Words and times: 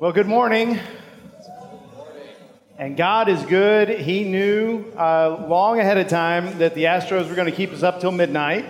Well, 0.00 0.12
good 0.12 0.26
morning. 0.26 0.80
And 2.78 2.96
God 2.96 3.28
is 3.28 3.42
good. 3.42 3.90
He 3.90 4.24
knew 4.24 4.90
uh, 4.96 5.44
long 5.46 5.78
ahead 5.78 5.98
of 5.98 6.08
time 6.08 6.56
that 6.56 6.74
the 6.74 6.84
Astros 6.84 7.28
were 7.28 7.34
going 7.34 7.50
to 7.50 7.54
keep 7.54 7.70
us 7.70 7.82
up 7.82 8.00
till 8.00 8.10
midnight. 8.10 8.64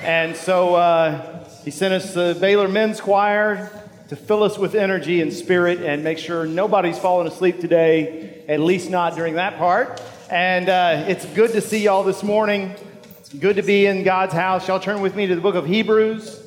And 0.00 0.34
so 0.34 0.76
uh, 0.76 1.46
He 1.62 1.70
sent 1.70 1.92
us 1.92 2.14
the 2.14 2.38
Baylor 2.40 2.68
men's 2.68 3.02
choir 3.02 3.70
to 4.08 4.16
fill 4.16 4.42
us 4.42 4.56
with 4.56 4.74
energy 4.74 5.20
and 5.20 5.30
spirit 5.30 5.82
and 5.82 6.02
make 6.02 6.16
sure 6.16 6.46
nobody's 6.46 6.98
falling 6.98 7.28
asleep 7.28 7.60
today, 7.60 8.42
at 8.48 8.60
least 8.60 8.88
not 8.88 9.16
during 9.16 9.34
that 9.34 9.58
part. 9.58 10.02
And 10.30 10.70
uh, 10.70 11.04
it's 11.06 11.26
good 11.26 11.52
to 11.52 11.60
see 11.60 11.84
y'all 11.84 12.02
this 12.02 12.22
morning. 12.22 12.74
It's 13.18 13.34
good 13.34 13.56
to 13.56 13.62
be 13.62 13.84
in 13.84 14.04
God's 14.04 14.32
house. 14.32 14.68
Y'all 14.68 14.80
turn 14.80 15.02
with 15.02 15.14
me 15.14 15.26
to 15.26 15.34
the 15.34 15.42
book 15.42 15.54
of 15.54 15.66
Hebrews. 15.66 16.42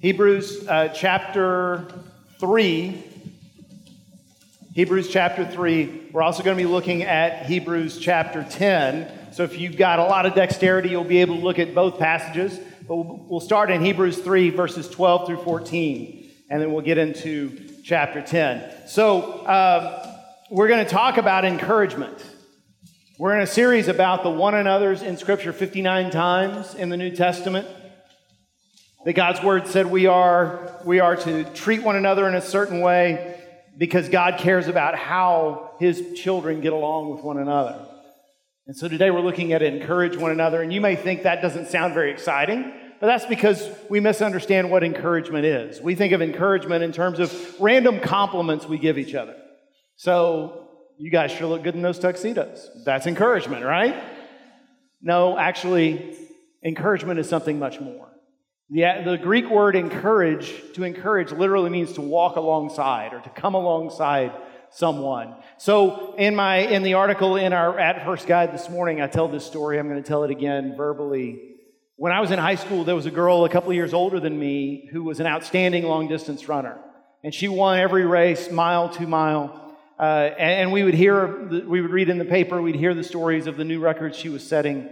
Hebrews 0.00 0.66
uh, 0.66 0.88
chapter 0.88 1.86
3. 2.38 3.04
Hebrews 4.72 5.08
chapter 5.08 5.44
3. 5.44 6.10
We're 6.12 6.22
also 6.22 6.44
going 6.44 6.56
to 6.56 6.62
be 6.62 6.68
looking 6.68 7.02
at 7.02 7.46
Hebrews 7.46 7.98
chapter 7.98 8.46
10. 8.48 9.32
So 9.32 9.42
if 9.42 9.58
you've 9.58 9.76
got 9.76 9.98
a 9.98 10.04
lot 10.04 10.24
of 10.24 10.34
dexterity, 10.34 10.90
you'll 10.90 11.02
be 11.02 11.18
able 11.18 11.36
to 11.36 11.42
look 11.42 11.58
at 11.58 11.74
both 11.74 11.98
passages. 11.98 12.60
But 12.86 12.96
we'll 12.96 13.40
start 13.40 13.72
in 13.72 13.84
Hebrews 13.84 14.18
3, 14.18 14.50
verses 14.50 14.88
12 14.88 15.26
through 15.26 15.42
14, 15.42 16.30
and 16.48 16.62
then 16.62 16.72
we'll 16.72 16.84
get 16.84 16.96
into 16.96 17.58
chapter 17.82 18.22
10. 18.22 18.86
So 18.86 19.44
um, 19.48 20.12
we're 20.48 20.68
going 20.68 20.84
to 20.84 20.90
talk 20.90 21.16
about 21.16 21.44
encouragement. 21.44 22.24
We're 23.18 23.34
in 23.34 23.42
a 23.42 23.48
series 23.48 23.88
about 23.88 24.22
the 24.22 24.30
one 24.30 24.54
another's 24.54 25.02
in 25.02 25.16
Scripture 25.16 25.52
59 25.52 26.12
times 26.12 26.76
in 26.76 26.88
the 26.88 26.96
New 26.96 27.10
Testament 27.10 27.66
that 29.08 29.14
God's 29.14 29.42
word 29.42 29.66
said 29.66 29.86
we 29.86 30.04
are, 30.04 30.70
we 30.84 31.00
are 31.00 31.16
to 31.16 31.44
treat 31.54 31.82
one 31.82 31.96
another 31.96 32.28
in 32.28 32.34
a 32.34 32.42
certain 32.42 32.80
way 32.80 33.40
because 33.78 34.10
God 34.10 34.36
cares 34.36 34.68
about 34.68 34.96
how 34.96 35.70
his 35.80 36.12
children 36.14 36.60
get 36.60 36.74
along 36.74 37.08
with 37.08 37.22
one 37.22 37.38
another. 37.38 37.86
And 38.66 38.76
so 38.76 38.86
today 38.86 39.10
we're 39.10 39.22
looking 39.22 39.54
at 39.54 39.62
encourage 39.62 40.14
one 40.14 40.30
another, 40.30 40.60
and 40.60 40.70
you 40.70 40.82
may 40.82 40.94
think 40.94 41.22
that 41.22 41.40
doesn't 41.40 41.68
sound 41.68 41.94
very 41.94 42.10
exciting, 42.10 42.70
but 43.00 43.06
that's 43.06 43.24
because 43.24 43.70
we 43.88 43.98
misunderstand 43.98 44.70
what 44.70 44.84
encouragement 44.84 45.46
is. 45.46 45.80
We 45.80 45.94
think 45.94 46.12
of 46.12 46.20
encouragement 46.20 46.84
in 46.84 46.92
terms 46.92 47.18
of 47.18 47.58
random 47.58 48.00
compliments 48.00 48.66
we 48.66 48.76
give 48.76 48.98
each 48.98 49.14
other. 49.14 49.36
So, 49.96 50.68
you 50.98 51.10
guys 51.10 51.32
sure 51.32 51.46
look 51.46 51.62
good 51.62 51.74
in 51.74 51.80
those 51.80 51.98
tuxedos. 51.98 52.68
That's 52.84 53.06
encouragement, 53.06 53.64
right? 53.64 54.04
No, 55.00 55.38
actually, 55.38 56.14
encouragement 56.62 57.18
is 57.18 57.26
something 57.26 57.58
much 57.58 57.80
more. 57.80 58.07
The, 58.70 59.02
the 59.04 59.16
Greek 59.16 59.48
word 59.48 59.76
encourage, 59.76 60.52
to 60.74 60.84
encourage, 60.84 61.32
literally 61.32 61.70
means 61.70 61.94
to 61.94 62.02
walk 62.02 62.36
alongside 62.36 63.14
or 63.14 63.20
to 63.20 63.30
come 63.30 63.54
alongside 63.54 64.32
someone. 64.70 65.34
So 65.56 66.14
in 66.16 66.36
my 66.36 66.58
in 66.58 66.82
the 66.82 66.94
article 66.94 67.36
in 67.36 67.54
our 67.54 67.78
at 67.78 68.04
first 68.04 68.26
guide 68.26 68.52
this 68.52 68.68
morning, 68.68 69.00
I 69.00 69.06
tell 69.06 69.26
this 69.26 69.46
story. 69.46 69.78
I'm 69.78 69.88
going 69.88 70.02
to 70.02 70.06
tell 70.06 70.24
it 70.24 70.30
again 70.30 70.74
verbally. 70.76 71.54
When 71.96 72.12
I 72.12 72.20
was 72.20 72.30
in 72.30 72.38
high 72.38 72.56
school, 72.56 72.84
there 72.84 72.94
was 72.94 73.06
a 73.06 73.10
girl 73.10 73.46
a 73.46 73.48
couple 73.48 73.70
of 73.70 73.74
years 73.74 73.94
older 73.94 74.20
than 74.20 74.38
me 74.38 74.88
who 74.92 75.02
was 75.02 75.18
an 75.18 75.26
outstanding 75.26 75.84
long 75.84 76.06
distance 76.06 76.46
runner, 76.46 76.78
and 77.24 77.32
she 77.32 77.48
won 77.48 77.78
every 77.78 78.04
race, 78.04 78.50
mile 78.50 78.90
to 78.90 79.06
mile. 79.06 79.64
Uh, 79.98 80.30
and, 80.38 80.60
and 80.60 80.72
we 80.72 80.84
would 80.84 80.94
hear, 80.94 81.48
we 81.66 81.80
would 81.80 81.90
read 81.90 82.08
in 82.08 82.18
the 82.18 82.24
paper, 82.24 82.62
we'd 82.62 82.76
hear 82.76 82.94
the 82.94 83.02
stories 83.02 83.48
of 83.48 83.56
the 83.56 83.64
new 83.64 83.80
records 83.80 84.16
she 84.16 84.28
was 84.28 84.46
setting. 84.46 84.88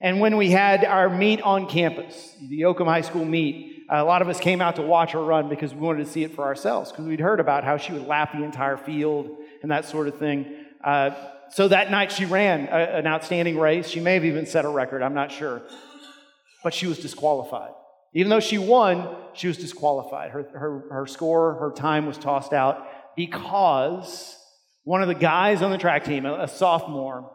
And 0.00 0.20
when 0.20 0.36
we 0.36 0.50
had 0.50 0.84
our 0.84 1.08
meet 1.08 1.40
on 1.42 1.66
campus, 1.66 2.34
the 2.48 2.66
Oakham 2.66 2.86
High 2.86 3.00
School 3.00 3.24
meet, 3.24 3.84
a 3.90 4.04
lot 4.04 4.22
of 4.22 4.28
us 4.28 4.40
came 4.40 4.60
out 4.60 4.76
to 4.76 4.82
watch 4.82 5.12
her 5.12 5.22
run 5.22 5.48
because 5.48 5.74
we 5.74 5.80
wanted 5.80 6.04
to 6.04 6.10
see 6.10 6.24
it 6.24 6.34
for 6.34 6.44
ourselves, 6.44 6.90
because 6.90 7.06
we'd 7.06 7.20
heard 7.20 7.40
about 7.40 7.64
how 7.64 7.76
she 7.76 7.92
would 7.92 8.06
lap 8.06 8.32
the 8.32 8.42
entire 8.42 8.76
field 8.76 9.36
and 9.62 9.70
that 9.70 9.84
sort 9.84 10.08
of 10.08 10.18
thing. 10.18 10.46
Uh, 10.82 11.10
so 11.50 11.68
that 11.68 11.90
night 11.90 12.10
she 12.10 12.24
ran 12.24 12.68
a, 12.68 12.98
an 12.98 13.06
outstanding 13.06 13.58
race. 13.58 13.88
She 13.88 14.00
may 14.00 14.14
have 14.14 14.24
even 14.24 14.46
set 14.46 14.64
a 14.64 14.68
record, 14.68 15.02
I'm 15.02 15.14
not 15.14 15.30
sure. 15.30 15.62
But 16.62 16.74
she 16.74 16.86
was 16.86 16.98
disqualified. 16.98 17.72
Even 18.14 18.30
though 18.30 18.40
she 18.40 18.58
won, 18.58 19.14
she 19.34 19.48
was 19.48 19.58
disqualified. 19.58 20.30
Her, 20.30 20.46
her, 20.54 20.84
her 20.90 21.06
score, 21.06 21.54
her 21.54 21.72
time 21.72 22.06
was 22.06 22.16
tossed 22.16 22.52
out 22.52 22.86
because 23.16 24.36
one 24.84 25.02
of 25.02 25.08
the 25.08 25.14
guys 25.14 25.62
on 25.62 25.70
the 25.70 25.78
track 25.78 26.04
team, 26.04 26.24
a, 26.24 26.42
a 26.42 26.48
sophomore, 26.48 27.33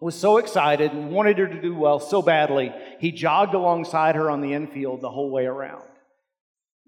was 0.00 0.14
so 0.14 0.38
excited 0.38 0.92
and 0.92 1.10
wanted 1.10 1.38
her 1.38 1.46
to 1.46 1.60
do 1.60 1.74
well 1.74 1.98
so 1.98 2.22
badly, 2.22 2.72
he 3.00 3.10
jogged 3.10 3.54
alongside 3.54 4.14
her 4.14 4.30
on 4.30 4.40
the 4.40 4.52
infield 4.52 5.00
the 5.00 5.10
whole 5.10 5.30
way 5.30 5.46
around, 5.46 5.82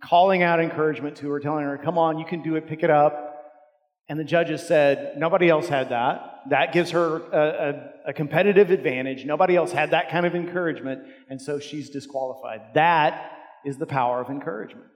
calling 0.03 0.43
out 0.43 0.61
encouragement 0.61 1.17
to 1.17 1.31
her, 1.31 1.41
telling 1.41 1.65
her, 1.65 1.77
Come 1.79 1.99
on, 1.99 2.19
you 2.19 2.25
can 2.25 2.43
do 2.43 2.57
it, 2.57 2.69
pick 2.69 2.83
it 2.83 2.91
up. 2.91 3.27
And 4.09 4.19
the 4.19 4.25
judges 4.25 4.67
said, 4.67 5.19
Nobody 5.19 5.49
else 5.49 5.69
had 5.69 5.91
that. 5.91 6.43
That 6.51 6.73
gives 6.73 6.93
her 6.93 7.17
a, 7.17 8.01
a, 8.07 8.11
a 8.11 8.13
competitive 8.13 8.71
advantage. 8.71 9.25
Nobody 9.25 9.57
else 9.57 9.73
had 9.73 9.91
that 9.91 10.09
kind 10.11 10.25
of 10.25 10.35
encouragement, 10.35 11.03
and 11.29 11.41
so 11.41 11.59
she's 11.59 11.91
disqualified. 11.91 12.61
That 12.75 13.33
is 13.65 13.77
the 13.77 13.87
power 13.87 14.21
of 14.21 14.31
encouragement. 14.31 14.87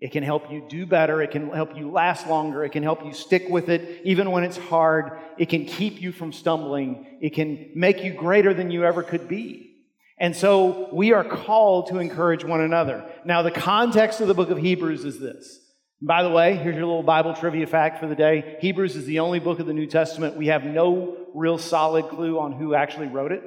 It 0.00 0.12
can 0.12 0.22
help 0.22 0.50
you 0.50 0.64
do 0.68 0.86
better. 0.86 1.22
It 1.22 1.30
can 1.30 1.50
help 1.50 1.76
you 1.76 1.90
last 1.90 2.26
longer. 2.26 2.64
It 2.64 2.72
can 2.72 2.82
help 2.82 3.04
you 3.04 3.14
stick 3.14 3.48
with 3.48 3.68
it 3.68 4.02
even 4.04 4.30
when 4.30 4.44
it's 4.44 4.56
hard. 4.56 5.12
It 5.38 5.48
can 5.48 5.64
keep 5.64 6.02
you 6.02 6.12
from 6.12 6.32
stumbling. 6.32 7.18
It 7.20 7.34
can 7.34 7.70
make 7.74 8.02
you 8.04 8.12
greater 8.12 8.52
than 8.52 8.70
you 8.70 8.84
ever 8.84 9.02
could 9.02 9.28
be. 9.28 9.74
And 10.18 10.36
so 10.36 10.88
we 10.92 11.12
are 11.12 11.24
called 11.24 11.88
to 11.88 11.98
encourage 11.98 12.44
one 12.44 12.60
another. 12.60 13.08
Now, 13.24 13.42
the 13.42 13.50
context 13.50 14.20
of 14.20 14.28
the 14.28 14.34
book 14.34 14.50
of 14.50 14.58
Hebrews 14.58 15.04
is 15.04 15.18
this. 15.18 15.60
By 16.00 16.22
the 16.22 16.30
way, 16.30 16.56
here's 16.56 16.76
your 16.76 16.86
little 16.86 17.02
Bible 17.02 17.34
trivia 17.34 17.66
fact 17.66 17.98
for 17.98 18.06
the 18.06 18.14
day. 18.14 18.58
Hebrews 18.60 18.96
is 18.96 19.06
the 19.06 19.20
only 19.20 19.38
book 19.38 19.58
of 19.58 19.66
the 19.66 19.72
New 19.72 19.86
Testament 19.86 20.36
we 20.36 20.48
have 20.48 20.64
no 20.64 21.16
real 21.34 21.56
solid 21.56 22.08
clue 22.08 22.38
on 22.38 22.52
who 22.52 22.74
actually 22.74 23.06
wrote 23.06 23.32
it. 23.32 23.42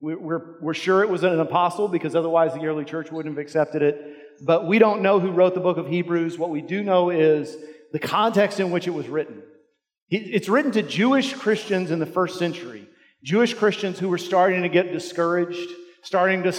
We're, 0.00 0.58
we're, 0.60 0.74
sure 0.74 1.02
it 1.02 1.08
was 1.08 1.22
an 1.22 1.40
apostle 1.40 1.88
because 1.88 2.14
otherwise 2.14 2.52
the 2.52 2.66
early 2.66 2.84
church 2.84 3.10
wouldn't 3.10 3.34
have 3.34 3.40
accepted 3.40 3.80
it 3.80 4.23
but 4.44 4.66
we 4.66 4.78
don't 4.78 5.00
know 5.00 5.20
who 5.20 5.30
wrote 5.30 5.54
the 5.54 5.60
book 5.60 5.78
of 5.78 5.88
Hebrews. 5.88 6.38
What 6.38 6.50
we 6.50 6.60
do 6.60 6.82
know 6.82 7.10
is 7.10 7.56
the 7.92 7.98
context 7.98 8.60
in 8.60 8.70
which 8.70 8.86
it 8.86 8.90
was 8.90 9.08
written. 9.08 9.42
It's 10.10 10.48
written 10.48 10.70
to 10.72 10.82
Jewish 10.82 11.32
Christians 11.32 11.90
in 11.90 11.98
the 11.98 12.06
first 12.06 12.38
century, 12.38 12.86
Jewish 13.22 13.54
Christians 13.54 13.98
who 13.98 14.10
were 14.10 14.18
starting 14.18 14.62
to 14.62 14.68
get 14.68 14.92
discouraged, 14.92 15.70
starting 16.02 16.42
to 16.42 16.52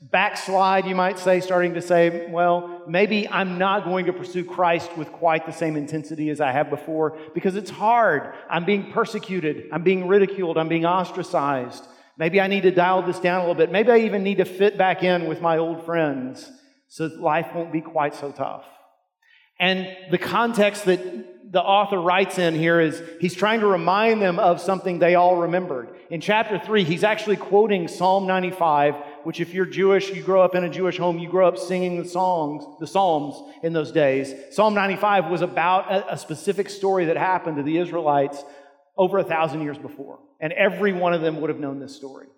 backslide, 0.00 0.86
you 0.86 0.94
might 0.94 1.18
say, 1.18 1.40
starting 1.40 1.74
to 1.74 1.82
say, 1.82 2.30
well, 2.30 2.82
maybe 2.86 3.28
I'm 3.28 3.58
not 3.58 3.84
going 3.84 4.06
to 4.06 4.12
pursue 4.12 4.44
Christ 4.44 4.96
with 4.96 5.10
quite 5.10 5.44
the 5.44 5.52
same 5.52 5.76
intensity 5.76 6.30
as 6.30 6.40
I 6.40 6.52
have 6.52 6.70
before 6.70 7.18
because 7.34 7.56
it's 7.56 7.70
hard. 7.70 8.32
I'm 8.48 8.64
being 8.64 8.92
persecuted, 8.92 9.68
I'm 9.72 9.82
being 9.82 10.06
ridiculed, 10.06 10.56
I'm 10.56 10.68
being 10.68 10.86
ostracized. 10.86 11.84
Maybe 12.16 12.40
I 12.40 12.46
need 12.46 12.62
to 12.62 12.70
dial 12.70 13.02
this 13.02 13.18
down 13.18 13.38
a 13.38 13.40
little 13.40 13.56
bit. 13.56 13.72
Maybe 13.72 13.90
I 13.90 13.98
even 13.98 14.22
need 14.22 14.38
to 14.38 14.44
fit 14.44 14.78
back 14.78 15.02
in 15.02 15.26
with 15.26 15.40
my 15.40 15.58
old 15.58 15.84
friends 15.84 16.48
so 16.94 17.06
life 17.06 17.48
won't 17.52 17.72
be 17.72 17.80
quite 17.80 18.14
so 18.14 18.30
tough. 18.30 18.64
And 19.58 19.88
the 20.12 20.18
context 20.18 20.84
that 20.84 21.50
the 21.50 21.60
author 21.60 22.00
writes 22.00 22.38
in 22.38 22.54
here 22.54 22.80
is 22.80 23.02
he's 23.20 23.34
trying 23.34 23.58
to 23.60 23.66
remind 23.66 24.22
them 24.22 24.38
of 24.38 24.60
something 24.60 25.00
they 25.00 25.16
all 25.16 25.38
remembered. 25.38 25.88
In 26.08 26.20
chapter 26.20 26.56
3, 26.56 26.84
he's 26.84 27.02
actually 27.02 27.34
quoting 27.34 27.88
Psalm 27.88 28.28
95, 28.28 28.94
which 29.24 29.40
if 29.40 29.52
you're 29.52 29.66
Jewish, 29.66 30.10
you 30.10 30.22
grow 30.22 30.42
up 30.42 30.54
in 30.54 30.62
a 30.62 30.70
Jewish 30.70 30.96
home, 30.96 31.18
you 31.18 31.28
grow 31.28 31.48
up 31.48 31.58
singing 31.58 32.00
the 32.00 32.08
songs, 32.08 32.64
the 32.78 32.86
Psalms 32.86 33.42
in 33.64 33.72
those 33.72 33.90
days. 33.90 34.32
Psalm 34.52 34.72
95 34.74 35.30
was 35.30 35.42
about 35.42 35.90
a, 35.90 36.12
a 36.12 36.16
specific 36.16 36.70
story 36.70 37.06
that 37.06 37.16
happened 37.16 37.56
to 37.56 37.64
the 37.64 37.78
Israelites 37.78 38.44
over 38.96 39.18
a 39.18 39.24
thousand 39.24 39.62
years 39.62 39.78
before. 39.78 40.20
And 40.40 40.52
every 40.52 40.92
one 40.92 41.12
of 41.12 41.22
them 41.22 41.40
would 41.40 41.50
have 41.50 41.58
known 41.58 41.80
this 41.80 41.96
story. 41.96 42.28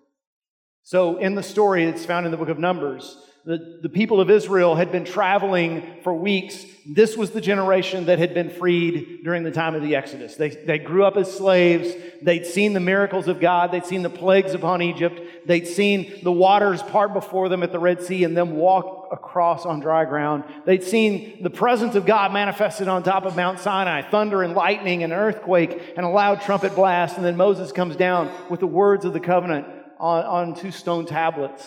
So 0.81 1.17
in 1.17 1.35
the 1.35 1.43
story, 1.43 1.83
it's 1.83 2.07
found 2.07 2.25
in 2.25 2.31
the 2.31 2.37
book 2.37 2.49
of 2.49 2.57
Numbers, 2.57 3.19
the, 3.47 3.79
the 3.81 3.87
people 3.87 4.19
of 4.19 4.29
Israel 4.29 4.75
had 4.75 4.91
been 4.91 5.05
traveling 5.05 6.01
for 6.03 6.13
weeks. 6.13 6.65
This 6.85 7.15
was 7.15 7.31
the 7.31 7.39
generation 7.39 8.07
that 8.07 8.19
had 8.19 8.33
been 8.33 8.49
freed 8.49 9.21
during 9.23 9.43
the 9.43 9.51
time 9.51 9.73
of 9.73 9.81
the 9.81 9.95
Exodus. 9.95 10.35
They, 10.35 10.49
they 10.49 10.77
grew 10.77 11.05
up 11.05 11.15
as 11.15 11.33
slaves. 11.33 11.95
They'd 12.21 12.45
seen 12.45 12.73
the 12.73 12.81
miracles 12.81 13.29
of 13.29 13.39
God. 13.39 13.71
They'd 13.71 13.85
seen 13.85 14.01
the 14.01 14.09
plagues 14.09 14.53
upon 14.53 14.81
Egypt. 14.81 15.21
They'd 15.45 15.65
seen 15.65 16.19
the 16.23 16.31
waters 16.31 16.83
part 16.83 17.13
before 17.13 17.47
them 17.47 17.63
at 17.63 17.71
the 17.71 17.79
Red 17.79 18.03
Sea 18.03 18.25
and 18.25 18.35
them 18.35 18.57
walk 18.57 19.07
across 19.13 19.65
on 19.65 19.79
dry 19.79 20.03
ground. 20.03 20.43
They'd 20.65 20.83
seen 20.83 21.41
the 21.41 21.49
presence 21.49 21.95
of 21.95 22.05
God 22.05 22.33
manifested 22.33 22.89
on 22.89 23.01
top 23.01 23.23
of 23.23 23.37
Mount 23.37 23.61
Sinai, 23.61 24.01
thunder 24.11 24.43
and 24.43 24.55
lightning 24.55 25.03
and 25.03 25.13
earthquake 25.13 25.93
and 25.95 26.05
a 26.05 26.09
loud 26.09 26.41
trumpet 26.41 26.75
blast. 26.75 27.15
And 27.15 27.25
then 27.25 27.37
Moses 27.37 27.71
comes 27.71 27.95
down 27.95 28.29
with 28.49 28.59
the 28.59 28.67
words 28.67 29.05
of 29.05 29.13
the 29.13 29.21
covenant 29.21 29.67
on, 30.01 30.25
on 30.25 30.53
two 30.53 30.71
stone 30.71 31.05
tablets. 31.05 31.65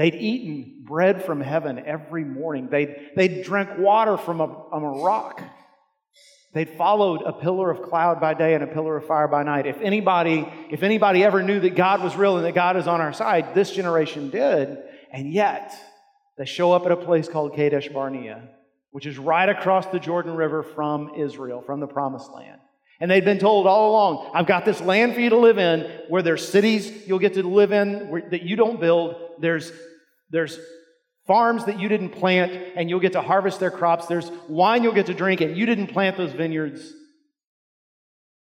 They'd 0.00 0.14
eaten 0.14 0.84
bread 0.84 1.26
from 1.26 1.42
heaven 1.42 1.78
every 1.84 2.24
morning. 2.24 2.68
They'd, 2.70 3.10
they'd 3.16 3.42
drank 3.42 3.76
water 3.76 4.16
from 4.16 4.40
a, 4.40 4.46
from 4.70 4.82
a 4.82 4.92
rock. 4.92 5.42
They'd 6.54 6.70
followed 6.70 7.20
a 7.20 7.34
pillar 7.34 7.70
of 7.70 7.82
cloud 7.82 8.18
by 8.18 8.32
day 8.32 8.54
and 8.54 8.64
a 8.64 8.66
pillar 8.66 8.96
of 8.96 9.06
fire 9.06 9.28
by 9.28 9.42
night. 9.42 9.66
If 9.66 9.78
anybody, 9.82 10.48
if 10.70 10.82
anybody 10.82 11.22
ever 11.22 11.42
knew 11.42 11.60
that 11.60 11.74
God 11.76 12.02
was 12.02 12.16
real 12.16 12.38
and 12.38 12.46
that 12.46 12.54
God 12.54 12.78
is 12.78 12.86
on 12.86 13.02
our 13.02 13.12
side, 13.12 13.54
this 13.54 13.72
generation 13.72 14.30
did. 14.30 14.78
And 15.12 15.30
yet, 15.34 15.74
they 16.38 16.46
show 16.46 16.72
up 16.72 16.86
at 16.86 16.92
a 16.92 16.96
place 16.96 17.28
called 17.28 17.54
Kadesh 17.54 17.88
Barnea. 17.88 18.48
which 18.90 19.06
is 19.06 19.18
right 19.18 19.48
across 19.48 19.86
the 19.86 20.00
Jordan 20.00 20.34
River 20.34 20.62
from 20.62 21.12
Israel, 21.16 21.62
from 21.62 21.80
the 21.80 21.86
promised 21.86 22.30
land. 22.32 22.60
And 23.00 23.10
they'd 23.10 23.24
been 23.24 23.38
told 23.38 23.66
all 23.66 23.90
along, 23.90 24.30
I've 24.34 24.46
got 24.46 24.64
this 24.64 24.80
land 24.80 25.14
for 25.14 25.20
you 25.20 25.30
to 25.30 25.36
live 25.36 25.58
in 25.58 25.90
where 26.08 26.22
there's 26.22 26.46
cities 26.46 27.06
you'll 27.06 27.18
get 27.18 27.34
to 27.34 27.42
live 27.42 27.72
in 27.72 28.08
where, 28.08 28.28
that 28.30 28.42
you 28.42 28.56
don't 28.56 28.78
build. 28.78 29.16
There's, 29.38 29.72
there's 30.30 30.58
farms 31.26 31.66
that 31.66 31.78
you 31.78 31.88
didn't 31.88 32.10
plant 32.10 32.52
and 32.76 32.88
you'll 32.88 33.00
get 33.00 33.12
to 33.12 33.22
harvest 33.22 33.60
their 33.60 33.70
crops. 33.70 34.06
There's 34.06 34.30
wine 34.48 34.82
you'll 34.82 34.94
get 34.94 35.06
to 35.06 35.14
drink 35.14 35.40
and 35.40 35.56
you 35.56 35.66
didn't 35.66 35.88
plant 35.88 36.16
those 36.16 36.32
vineyards. 36.32 36.92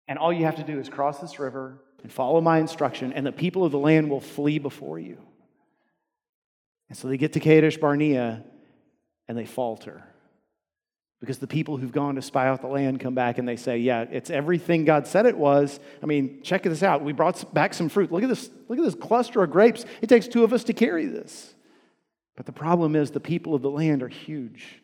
And 0.07 0.17
all 0.17 0.31
you 0.31 0.45
have 0.45 0.55
to 0.57 0.63
do 0.63 0.79
is 0.79 0.89
cross 0.89 1.19
this 1.19 1.39
river 1.39 1.79
and 2.03 2.11
follow 2.11 2.39
my 2.39 2.59
instruction, 2.59 3.11
and 3.13 3.25
the 3.25 3.31
people 3.31 3.65
of 3.65 3.71
the 3.71 3.79
land 3.79 4.09
will 4.09 4.21
flee 4.21 4.59
before 4.59 4.99
you. 4.99 5.17
And 6.89 6.97
so 6.97 7.07
they 7.07 7.17
get 7.17 7.33
to 7.33 7.39
Kadesh 7.39 7.77
Barnea 7.77 8.43
and 9.27 9.37
they 9.37 9.45
falter. 9.45 10.03
Because 11.19 11.39
the 11.39 11.47
people 11.47 11.77
who've 11.77 11.91
gone 11.91 12.15
to 12.15 12.21
spy 12.21 12.47
out 12.47 12.61
the 12.61 12.67
land 12.67 12.99
come 12.99 13.15
back 13.15 13.39
and 13.39 13.47
they 13.47 13.55
say, 13.55 13.79
Yeah, 13.79 14.05
it's 14.09 14.29
everything 14.29 14.85
God 14.85 15.07
said 15.07 15.25
it 15.25 15.35
was. 15.35 15.79
I 16.01 16.05
mean, 16.05 16.41
check 16.43 16.63
this 16.63 16.83
out. 16.83 17.03
We 17.03 17.11
brought 17.11 17.53
back 17.53 17.73
some 17.73 17.89
fruit. 17.89 18.11
Look 18.11 18.21
at 18.21 18.29
this, 18.29 18.49
look 18.69 18.77
at 18.77 18.85
this 18.85 18.95
cluster 18.95 19.41
of 19.43 19.49
grapes. 19.49 19.83
It 20.01 20.07
takes 20.07 20.27
two 20.27 20.43
of 20.43 20.53
us 20.53 20.63
to 20.65 20.73
carry 20.73 21.07
this. 21.07 21.55
But 22.37 22.45
the 22.45 22.53
problem 22.53 22.95
is 22.95 23.11
the 23.11 23.19
people 23.19 23.53
of 23.53 23.61
the 23.61 23.69
land 23.69 24.01
are 24.01 24.07
huge. 24.07 24.81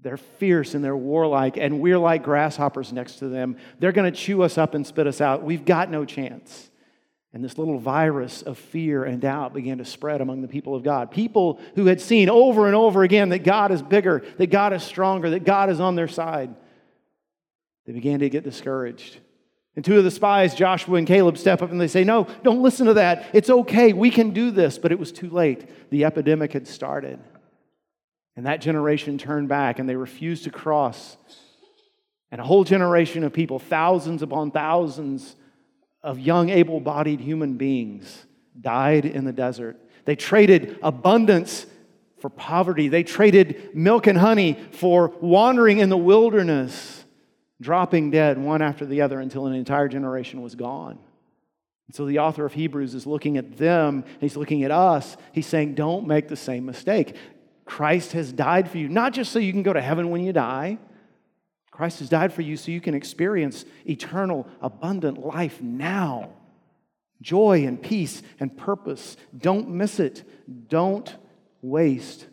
They're 0.00 0.16
fierce 0.16 0.74
and 0.74 0.82
they're 0.84 0.96
warlike, 0.96 1.56
and 1.56 1.80
we're 1.80 1.98
like 1.98 2.22
grasshoppers 2.22 2.92
next 2.92 3.16
to 3.16 3.28
them. 3.28 3.56
They're 3.80 3.92
going 3.92 4.10
to 4.10 4.16
chew 4.16 4.42
us 4.42 4.56
up 4.56 4.74
and 4.74 4.86
spit 4.86 5.08
us 5.08 5.20
out. 5.20 5.42
We've 5.42 5.64
got 5.64 5.90
no 5.90 6.04
chance. 6.04 6.70
And 7.34 7.44
this 7.44 7.58
little 7.58 7.78
virus 7.78 8.42
of 8.42 8.56
fear 8.56 9.04
and 9.04 9.20
doubt 9.20 9.52
began 9.52 9.78
to 9.78 9.84
spread 9.84 10.20
among 10.20 10.40
the 10.40 10.48
people 10.48 10.74
of 10.74 10.82
God. 10.82 11.10
People 11.10 11.60
who 11.74 11.86
had 11.86 12.00
seen 12.00 12.30
over 12.30 12.66
and 12.66 12.74
over 12.74 13.02
again 13.02 13.30
that 13.30 13.40
God 13.40 13.70
is 13.70 13.82
bigger, 13.82 14.24
that 14.38 14.50
God 14.50 14.72
is 14.72 14.82
stronger, 14.82 15.30
that 15.30 15.44
God 15.44 15.68
is 15.68 15.80
on 15.80 15.94
their 15.94 16.08
side. 16.08 16.54
They 17.84 17.92
began 17.92 18.20
to 18.20 18.30
get 18.30 18.44
discouraged. 18.44 19.18
And 19.78 19.84
two 19.84 19.96
of 19.96 20.02
the 20.02 20.10
spies, 20.10 20.56
Joshua 20.56 20.96
and 20.96 21.06
Caleb, 21.06 21.38
step 21.38 21.62
up 21.62 21.70
and 21.70 21.80
they 21.80 21.86
say, 21.86 22.02
No, 22.02 22.26
don't 22.42 22.62
listen 22.62 22.86
to 22.86 22.94
that. 22.94 23.30
It's 23.32 23.48
okay. 23.48 23.92
We 23.92 24.10
can 24.10 24.32
do 24.32 24.50
this. 24.50 24.76
But 24.76 24.90
it 24.90 24.98
was 24.98 25.12
too 25.12 25.30
late. 25.30 25.90
The 25.90 26.04
epidemic 26.04 26.52
had 26.52 26.66
started. 26.66 27.20
And 28.34 28.44
that 28.44 28.60
generation 28.60 29.18
turned 29.18 29.48
back 29.48 29.78
and 29.78 29.88
they 29.88 29.94
refused 29.94 30.42
to 30.42 30.50
cross. 30.50 31.16
And 32.32 32.40
a 32.40 32.44
whole 32.44 32.64
generation 32.64 33.22
of 33.22 33.32
people, 33.32 33.60
thousands 33.60 34.20
upon 34.20 34.50
thousands, 34.50 35.36
of 36.02 36.18
young, 36.18 36.50
able 36.50 36.80
bodied 36.80 37.20
human 37.20 37.56
beings 37.56 38.26
died 38.60 39.04
in 39.04 39.24
the 39.26 39.32
desert. 39.32 39.76
They 40.06 40.16
traded 40.16 40.80
abundance 40.82 41.66
for 42.18 42.30
poverty, 42.30 42.88
they 42.88 43.04
traded 43.04 43.76
milk 43.76 44.08
and 44.08 44.18
honey 44.18 44.58
for 44.72 45.14
wandering 45.20 45.78
in 45.78 45.88
the 45.88 45.96
wilderness, 45.96 46.97
dropping 47.60 48.10
dead 48.10 48.38
one 48.38 48.62
after 48.62 48.86
the 48.86 49.00
other 49.02 49.20
until 49.20 49.46
an 49.46 49.54
entire 49.54 49.88
generation 49.88 50.42
was 50.42 50.54
gone. 50.54 50.98
And 51.88 51.94
so 51.94 52.04
the 52.04 52.18
author 52.18 52.44
of 52.44 52.52
Hebrews 52.52 52.94
is 52.94 53.06
looking 53.06 53.36
at 53.36 53.56
them, 53.56 54.04
he's 54.20 54.36
looking 54.36 54.62
at 54.62 54.70
us. 54.70 55.16
He's 55.32 55.46
saying, 55.46 55.74
Don't 55.74 56.06
make 56.06 56.28
the 56.28 56.36
same 56.36 56.66
mistake. 56.66 57.16
Christ 57.64 58.12
has 58.12 58.32
died 58.32 58.70
for 58.70 58.78
you, 58.78 58.88
not 58.88 59.12
just 59.12 59.32
so 59.32 59.38
you 59.38 59.52
can 59.52 59.62
go 59.62 59.72
to 59.72 59.80
heaven 59.80 60.10
when 60.10 60.22
you 60.22 60.32
die, 60.32 60.78
Christ 61.70 62.00
has 62.00 62.08
died 62.08 62.32
for 62.32 62.42
you 62.42 62.56
so 62.56 62.72
you 62.72 62.80
can 62.80 62.94
experience 62.94 63.64
eternal, 63.88 64.48
abundant 64.60 65.24
life 65.24 65.62
now. 65.62 66.30
Joy 67.22 67.66
and 67.66 67.80
peace 67.80 68.22
and 68.40 68.56
purpose. 68.56 69.16
Don't 69.36 69.68
miss 69.68 70.00
it. 70.00 70.24
Don't 70.68 71.14
waste 71.62 72.26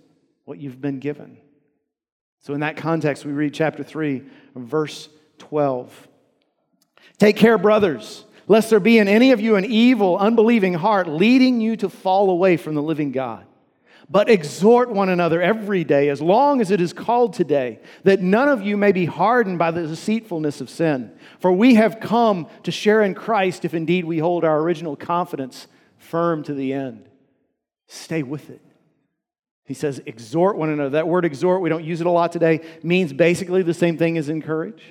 what 0.45 0.57
you've 0.57 0.81
been 0.81 1.00
given. 1.00 1.38
So, 2.45 2.53
in 2.53 2.59
that 2.59 2.77
context, 2.77 3.25
we 3.25 3.31
read 3.31 3.56
chapter 3.56 3.83
3, 3.83 4.21
verse 4.56 5.09
12. 5.39 6.07
Take 7.18 7.38
care, 7.38 7.57
brothers, 7.57 8.24
lest 8.47 8.69
there 8.69 8.80
be 8.80 9.00
in 9.00 9.07
any 9.07 9.31
of 9.31 9.42
you 9.42 9.56
an 9.56 9.65
evil, 9.65 10.15
unbelieving 10.19 10.75
heart 10.75 11.07
leading 11.07 11.59
you 11.59 11.75
to 11.77 11.89
fall 11.89 12.30
away 12.30 12.56
from 12.56 12.75
the 12.75 12.83
living 12.83 13.12
God. 13.12 13.47
But 14.12 14.30
exhort 14.30 14.92
one 14.92 15.09
another 15.09 15.42
every 15.42 15.83
day, 15.83 16.09
as 16.09 16.21
long 16.21 16.62
as 16.62 16.69
it 16.69 16.80
is 16.80 16.94
called 16.94 17.33
today, 17.33 17.80
that 18.03 18.21
none 18.21 18.47
of 18.47 18.62
you 18.62 18.77
may 18.77 18.92
be 18.92 19.06
hardened 19.06 19.57
by 19.57 19.71
the 19.71 19.88
deceitfulness 19.88 20.62
of 20.62 20.69
sin. 20.69 21.18
For 21.39 21.51
we 21.51 21.74
have 21.74 22.00
come 22.00 22.47
to 22.62 22.71
share 22.71 23.01
in 23.01 23.15
Christ 23.15 23.65
if 23.65 23.74
indeed 23.74 24.06
we 24.06 24.19
hold 24.19 24.45
our 24.45 24.59
original 24.59 24.95
confidence 24.95 25.65
firm 25.97 26.44
to 26.44 26.53
the 26.53 26.74
end. 26.74 27.09
Stay 27.88 28.21
with 28.21 28.51
it. 28.51 28.62
He 29.65 29.73
says, 29.73 30.00
exhort 30.06 30.57
one 30.57 30.69
another. 30.69 30.91
That 30.91 31.07
word 31.07 31.25
exhort, 31.25 31.62
we 31.62 31.69
don't 31.69 31.83
use 31.83 32.00
it 32.00 32.07
a 32.07 32.12
lot 32.12 32.31
today, 32.31 32.62
means 32.83 33.12
basically 33.12 33.63
the 33.63 33.73
same 33.73 33.97
thing 33.97 34.17
as 34.17 34.29
encourage. 34.29 34.83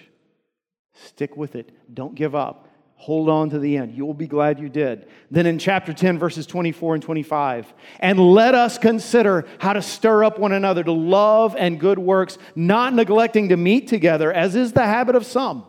Stick 0.95 1.37
with 1.37 1.55
it. 1.55 1.71
Don't 1.95 2.15
give 2.15 2.35
up. 2.35 2.69
Hold 2.97 3.29
on 3.29 3.51
to 3.51 3.59
the 3.59 3.77
end. 3.77 3.95
You 3.95 4.07
will 4.07 4.15
be 4.15 4.27
glad 4.27 4.59
you 4.59 4.69
did. 4.69 5.07
Then 5.31 5.47
in 5.47 5.59
chapter 5.59 5.93
10, 5.93 6.19
verses 6.19 6.47
24 6.47 6.95
and 6.95 7.03
25, 7.03 7.75
and 8.01 8.19
let 8.19 8.55
us 8.55 8.79
consider 8.79 9.47
how 9.59 9.75
to 9.75 9.83
stir 9.83 10.25
up 10.25 10.39
one 10.39 10.53
another 10.53 10.83
to 10.83 10.93
love 10.93 11.55
and 11.57 11.79
good 11.79 11.99
works, 11.99 12.39
not 12.55 12.95
neglecting 12.95 13.51
to 13.51 13.57
meet 13.57 13.89
together, 13.89 14.33
as 14.33 14.57
is 14.57 14.73
the 14.73 14.85
habit 14.85 15.17
of 15.17 15.27
some, 15.27 15.67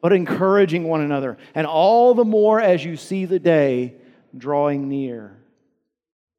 but 0.00 0.12
encouraging 0.12 0.84
one 0.84 1.02
another, 1.02 1.38
and 1.54 1.66
all 1.66 2.14
the 2.14 2.24
more 2.24 2.60
as 2.60 2.84
you 2.84 2.96
see 2.96 3.26
the 3.26 3.38
day 3.38 3.94
drawing 4.36 4.88
near. 4.88 5.41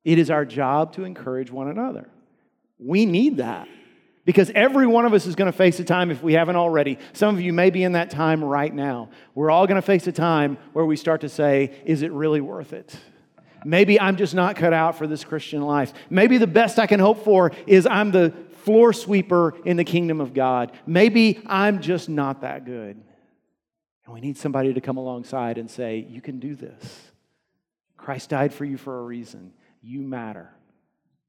It 0.03 0.19
is 0.19 0.29
our 0.29 0.45
job 0.45 0.93
to 0.93 1.03
encourage 1.03 1.51
one 1.51 1.69
another. 1.69 2.09
We 2.77 3.05
need 3.05 3.37
that. 3.37 3.67
Because 4.25 4.49
every 4.55 4.87
one 4.87 5.05
of 5.05 5.13
us 5.13 5.25
is 5.25 5.35
going 5.35 5.51
to 5.51 5.57
face 5.57 5.79
a 5.79 5.83
time, 5.83 6.09
if 6.09 6.23
we 6.23 6.33
haven't 6.33 6.55
already, 6.55 6.97
some 7.11 7.35
of 7.35 7.41
you 7.41 7.51
may 7.51 7.69
be 7.69 7.83
in 7.83 7.91
that 7.93 8.09
time 8.09 8.41
right 8.41 8.73
now. 8.73 9.09
We're 9.35 9.51
all 9.51 9.67
going 9.67 9.75
to 9.75 9.81
face 9.81 10.07
a 10.07 10.13
time 10.13 10.57
where 10.71 10.85
we 10.85 10.95
start 10.95 11.21
to 11.21 11.29
say, 11.29 11.81
is 11.85 12.03
it 12.03 12.11
really 12.11 12.39
worth 12.39 12.71
it? 12.71 12.95
Maybe 13.65 13.99
I'm 13.99 14.15
just 14.15 14.33
not 14.33 14.55
cut 14.55 14.73
out 14.73 14.97
for 14.97 15.07
this 15.07 15.23
Christian 15.23 15.61
life. 15.61 15.93
Maybe 16.09 16.37
the 16.37 16.47
best 16.47 16.79
I 16.79 16.87
can 16.87 16.99
hope 16.99 17.23
for 17.23 17.51
is 17.67 17.85
I'm 17.85 18.11
the 18.11 18.33
floor 18.63 18.93
sweeper 18.93 19.55
in 19.65 19.75
the 19.77 19.83
kingdom 19.83 20.21
of 20.21 20.33
God. 20.33 20.71
Maybe 20.85 21.41
I'm 21.45 21.81
just 21.81 22.07
not 22.07 22.41
that 22.41 22.65
good. 22.65 23.01
And 24.05 24.13
we 24.13 24.21
need 24.21 24.37
somebody 24.37 24.73
to 24.73 24.81
come 24.81 24.97
alongside 24.97 25.57
and 25.57 25.69
say, 25.69 26.05
You 26.09 26.21
can 26.21 26.39
do 26.39 26.55
this. 26.55 27.11
Christ 27.97 28.29
died 28.29 28.53
for 28.53 28.65
you 28.65 28.77
for 28.77 28.99
a 28.99 29.03
reason. 29.03 29.53
You 29.83 30.01
matter. 30.01 30.49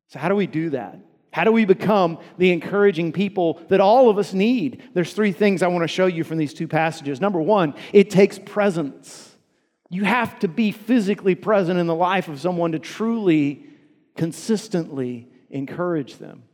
So, 0.08 0.18
how 0.18 0.28
do 0.28 0.36
we 0.36 0.46
do 0.46 0.70
that? 0.70 0.98
How 1.32 1.42
do 1.42 1.50
we 1.50 1.64
become 1.64 2.18
the 2.38 2.52
encouraging 2.52 3.10
people 3.10 3.60
that 3.68 3.80
all 3.80 4.08
of 4.08 4.18
us 4.18 4.32
need? 4.32 4.84
There's 4.94 5.12
three 5.12 5.32
things 5.32 5.62
I 5.62 5.66
want 5.66 5.82
to 5.82 5.88
show 5.88 6.06
you 6.06 6.23
from 6.23 6.38
these 6.38 6.54
two 6.54 6.68
passages. 6.68 7.20
Number 7.20 7.40
one, 7.40 7.75
it 7.92 8.08
takes 8.08 8.38
presence. 8.38 9.34
You 9.90 10.04
have 10.04 10.38
to 10.38 10.49
be 10.49 10.70
physically 10.70 11.34
present 11.34 11.80
in 11.80 11.88
the 11.88 11.94
life 11.94 12.28
of 12.28 12.40
someone 12.40 12.70
to 12.70 12.78
truly, 12.78 13.64
consistently 14.16 15.28
encourage 15.50 16.18
them. 16.18 16.44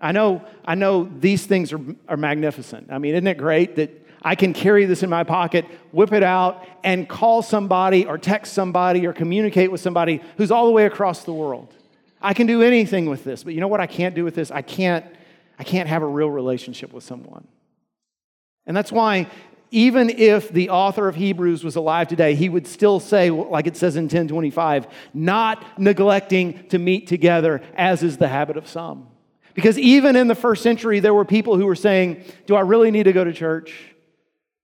I 0.00 0.10
know, 0.10 0.44
I 0.64 0.74
know 0.74 1.04
these 1.04 1.46
things 1.46 1.72
are, 1.72 1.80
are 2.08 2.16
magnificent. 2.16 2.88
I 2.90 2.98
mean, 2.98 3.14
isn't 3.14 3.26
it 3.28 3.38
great 3.38 3.76
that 3.76 4.07
I 4.22 4.34
can 4.34 4.52
carry 4.52 4.84
this 4.84 5.02
in 5.02 5.10
my 5.10 5.24
pocket, 5.24 5.64
whip 5.92 6.12
it 6.12 6.22
out, 6.22 6.66
and 6.82 7.08
call 7.08 7.42
somebody 7.42 8.06
or 8.06 8.18
text 8.18 8.52
somebody 8.52 9.06
or 9.06 9.12
communicate 9.12 9.70
with 9.70 9.80
somebody 9.80 10.20
who's 10.36 10.50
all 10.50 10.66
the 10.66 10.72
way 10.72 10.86
across 10.86 11.24
the 11.24 11.32
world? 11.32 11.74
I 12.20 12.34
can 12.34 12.46
do 12.46 12.62
anything 12.62 13.06
with 13.06 13.24
this, 13.24 13.44
but 13.44 13.54
you 13.54 13.60
know 13.60 13.68
what 13.68 13.80
I 13.80 13.86
can't 13.86 14.14
do 14.14 14.24
with 14.24 14.34
this? 14.34 14.50
I 14.50 14.62
can't, 14.62 15.04
I 15.58 15.64
can't 15.64 15.88
have 15.88 16.02
a 16.02 16.06
real 16.06 16.30
relationship 16.30 16.92
with 16.92 17.04
someone. 17.04 17.46
And 18.66 18.76
that's 18.76 18.90
why, 18.90 19.28
even 19.70 20.10
if 20.10 20.50
the 20.50 20.70
author 20.70 21.08
of 21.08 21.14
Hebrews 21.14 21.62
was 21.62 21.76
alive 21.76 22.08
today, 22.08 22.34
he 22.34 22.48
would 22.48 22.66
still 22.66 23.00
say, 23.00 23.30
like 23.30 23.66
it 23.66 23.76
says 23.76 23.96
in 23.96 24.04
1025, 24.04 24.86
not 25.14 25.64
neglecting 25.78 26.66
to 26.68 26.78
meet 26.78 27.06
together, 27.06 27.62
as 27.76 28.02
is 28.02 28.16
the 28.16 28.28
habit 28.28 28.56
of 28.56 28.66
some. 28.66 29.08
Because 29.54 29.78
even 29.78 30.16
in 30.16 30.28
the 30.28 30.34
first 30.34 30.62
century, 30.62 31.00
there 31.00 31.14
were 31.14 31.24
people 31.24 31.56
who 31.56 31.66
were 31.66 31.74
saying, 31.74 32.22
Do 32.46 32.54
I 32.54 32.60
really 32.60 32.90
need 32.90 33.04
to 33.04 33.12
go 33.12 33.24
to 33.24 33.32
church? 33.32 33.74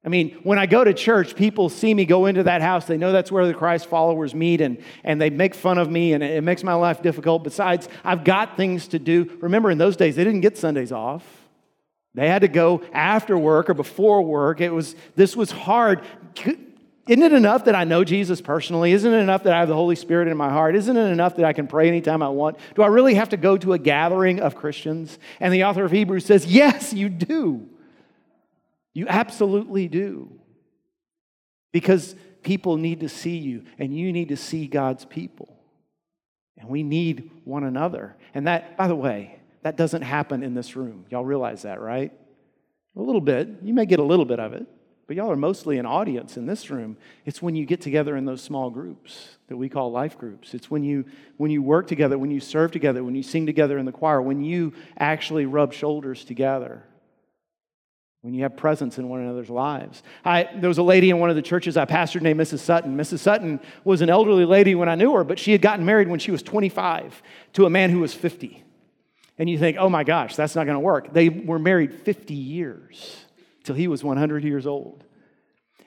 I 0.04 0.10
mean, 0.10 0.38
when 0.42 0.58
I 0.58 0.66
go 0.66 0.84
to 0.84 0.92
church, 0.92 1.34
people 1.34 1.70
see 1.70 1.94
me 1.94 2.04
go 2.04 2.26
into 2.26 2.42
that 2.42 2.60
house. 2.60 2.84
They 2.84 2.98
know 2.98 3.10
that's 3.10 3.32
where 3.32 3.46
the 3.46 3.54
Christ 3.54 3.86
followers 3.86 4.34
meet, 4.34 4.60
and, 4.60 4.82
and 5.02 5.18
they 5.20 5.30
make 5.30 5.54
fun 5.54 5.78
of 5.78 5.90
me, 5.90 6.12
and 6.12 6.22
it 6.22 6.44
makes 6.44 6.62
my 6.62 6.74
life 6.74 7.00
difficult. 7.00 7.42
Besides, 7.42 7.88
I've 8.04 8.22
got 8.22 8.58
things 8.58 8.88
to 8.88 8.98
do. 8.98 9.38
Remember, 9.40 9.70
in 9.70 9.78
those 9.78 9.96
days, 9.96 10.16
they 10.16 10.24
didn't 10.24 10.42
get 10.42 10.58
Sundays 10.58 10.92
off. 10.92 11.24
They 12.14 12.28
had 12.28 12.42
to 12.42 12.48
go 12.48 12.82
after 12.92 13.36
work 13.36 13.70
or 13.70 13.74
before 13.74 14.22
work. 14.22 14.60
It 14.60 14.70
was, 14.70 14.94
this 15.16 15.34
was 15.34 15.50
hard. 15.50 16.02
Isn't 17.06 17.22
it 17.22 17.32
enough 17.32 17.64
that 17.64 17.74
I 17.74 17.84
know 17.84 18.04
Jesus 18.04 18.42
personally? 18.42 18.92
Isn't 18.92 19.12
it 19.12 19.18
enough 19.18 19.42
that 19.44 19.54
I 19.54 19.60
have 19.60 19.68
the 19.68 19.74
Holy 19.74 19.96
Spirit 19.96 20.28
in 20.28 20.36
my 20.36 20.50
heart? 20.50 20.76
Isn't 20.76 20.96
it 20.96 21.10
enough 21.10 21.36
that 21.36 21.46
I 21.46 21.54
can 21.54 21.66
pray 21.66 21.88
anytime 21.88 22.22
I 22.22 22.28
want? 22.28 22.58
Do 22.76 22.82
I 22.82 22.86
really 22.86 23.14
have 23.14 23.30
to 23.30 23.36
go 23.38 23.56
to 23.56 23.72
a 23.72 23.78
gathering 23.78 24.40
of 24.40 24.54
Christians? 24.54 25.18
And 25.40 25.52
the 25.52 25.64
author 25.64 25.84
of 25.84 25.90
Hebrews 25.90 26.26
says, 26.26 26.46
Yes, 26.46 26.92
you 26.92 27.08
do. 27.08 27.68
You 28.94 29.06
absolutely 29.08 29.88
do. 29.88 30.40
Because 31.72 32.14
people 32.42 32.76
need 32.76 33.00
to 33.00 33.08
see 33.08 33.36
you, 33.36 33.64
and 33.78 33.94
you 33.96 34.12
need 34.12 34.28
to 34.28 34.36
see 34.36 34.66
God's 34.66 35.04
people. 35.04 35.58
And 36.56 36.68
we 36.68 36.82
need 36.82 37.30
one 37.44 37.64
another. 37.64 38.16
And 38.32 38.46
that, 38.46 38.76
by 38.76 38.86
the 38.88 38.94
way, 38.94 39.40
That 39.64 39.76
doesn't 39.76 40.02
happen 40.02 40.42
in 40.42 40.54
this 40.54 40.76
room. 40.76 41.06
Y'all 41.10 41.24
realize 41.24 41.62
that, 41.62 41.80
right? 41.80 42.12
A 42.96 43.00
little 43.00 43.22
bit. 43.22 43.48
You 43.62 43.72
may 43.72 43.86
get 43.86 43.98
a 43.98 44.04
little 44.04 44.26
bit 44.26 44.38
of 44.38 44.52
it, 44.52 44.66
but 45.06 45.16
y'all 45.16 45.30
are 45.30 45.36
mostly 45.36 45.78
an 45.78 45.86
audience 45.86 46.36
in 46.36 46.44
this 46.44 46.68
room. 46.68 46.98
It's 47.24 47.40
when 47.40 47.56
you 47.56 47.64
get 47.64 47.80
together 47.80 48.14
in 48.14 48.26
those 48.26 48.42
small 48.42 48.68
groups 48.68 49.38
that 49.48 49.56
we 49.56 49.70
call 49.70 49.90
life 49.90 50.18
groups. 50.18 50.52
It's 50.52 50.70
when 50.70 50.84
you 50.84 51.06
when 51.38 51.50
you 51.50 51.62
work 51.62 51.86
together, 51.86 52.18
when 52.18 52.30
you 52.30 52.40
serve 52.40 52.72
together, 52.72 53.02
when 53.02 53.14
you 53.14 53.22
sing 53.22 53.46
together 53.46 53.78
in 53.78 53.86
the 53.86 53.92
choir, 53.92 54.20
when 54.20 54.44
you 54.44 54.74
actually 54.98 55.46
rub 55.46 55.72
shoulders 55.72 56.26
together 56.26 56.84
when 58.24 58.32
you 58.32 58.42
have 58.42 58.56
presence 58.56 58.96
in 58.96 59.10
one 59.10 59.20
another's 59.20 59.50
lives. 59.50 60.02
I, 60.24 60.48
there 60.56 60.68
was 60.68 60.78
a 60.78 60.82
lady 60.82 61.10
in 61.10 61.18
one 61.18 61.28
of 61.28 61.36
the 61.36 61.42
churches 61.42 61.76
I 61.76 61.84
pastored 61.84 62.22
named 62.22 62.40
Mrs. 62.40 62.60
Sutton. 62.60 62.96
Mrs. 62.96 63.18
Sutton 63.18 63.60
was 63.84 64.00
an 64.00 64.08
elderly 64.08 64.46
lady 64.46 64.74
when 64.74 64.88
I 64.88 64.94
knew 64.94 65.12
her, 65.12 65.24
but 65.24 65.38
she 65.38 65.52
had 65.52 65.60
gotten 65.60 65.84
married 65.84 66.08
when 66.08 66.18
she 66.18 66.30
was 66.30 66.42
25 66.42 67.22
to 67.52 67.66
a 67.66 67.70
man 67.70 67.90
who 67.90 68.00
was 68.00 68.14
50. 68.14 68.64
And 69.36 69.50
you 69.50 69.58
think, 69.58 69.76
oh 69.78 69.90
my 69.90 70.04
gosh, 70.04 70.36
that's 70.36 70.54
not 70.54 70.64
going 70.64 70.76
to 70.76 70.80
work. 70.80 71.12
They 71.12 71.28
were 71.28 71.58
married 71.58 71.92
50 71.92 72.32
years 72.32 73.14
till 73.62 73.74
he 73.74 73.88
was 73.88 74.02
100 74.02 74.42
years 74.42 74.66
old. 74.66 75.04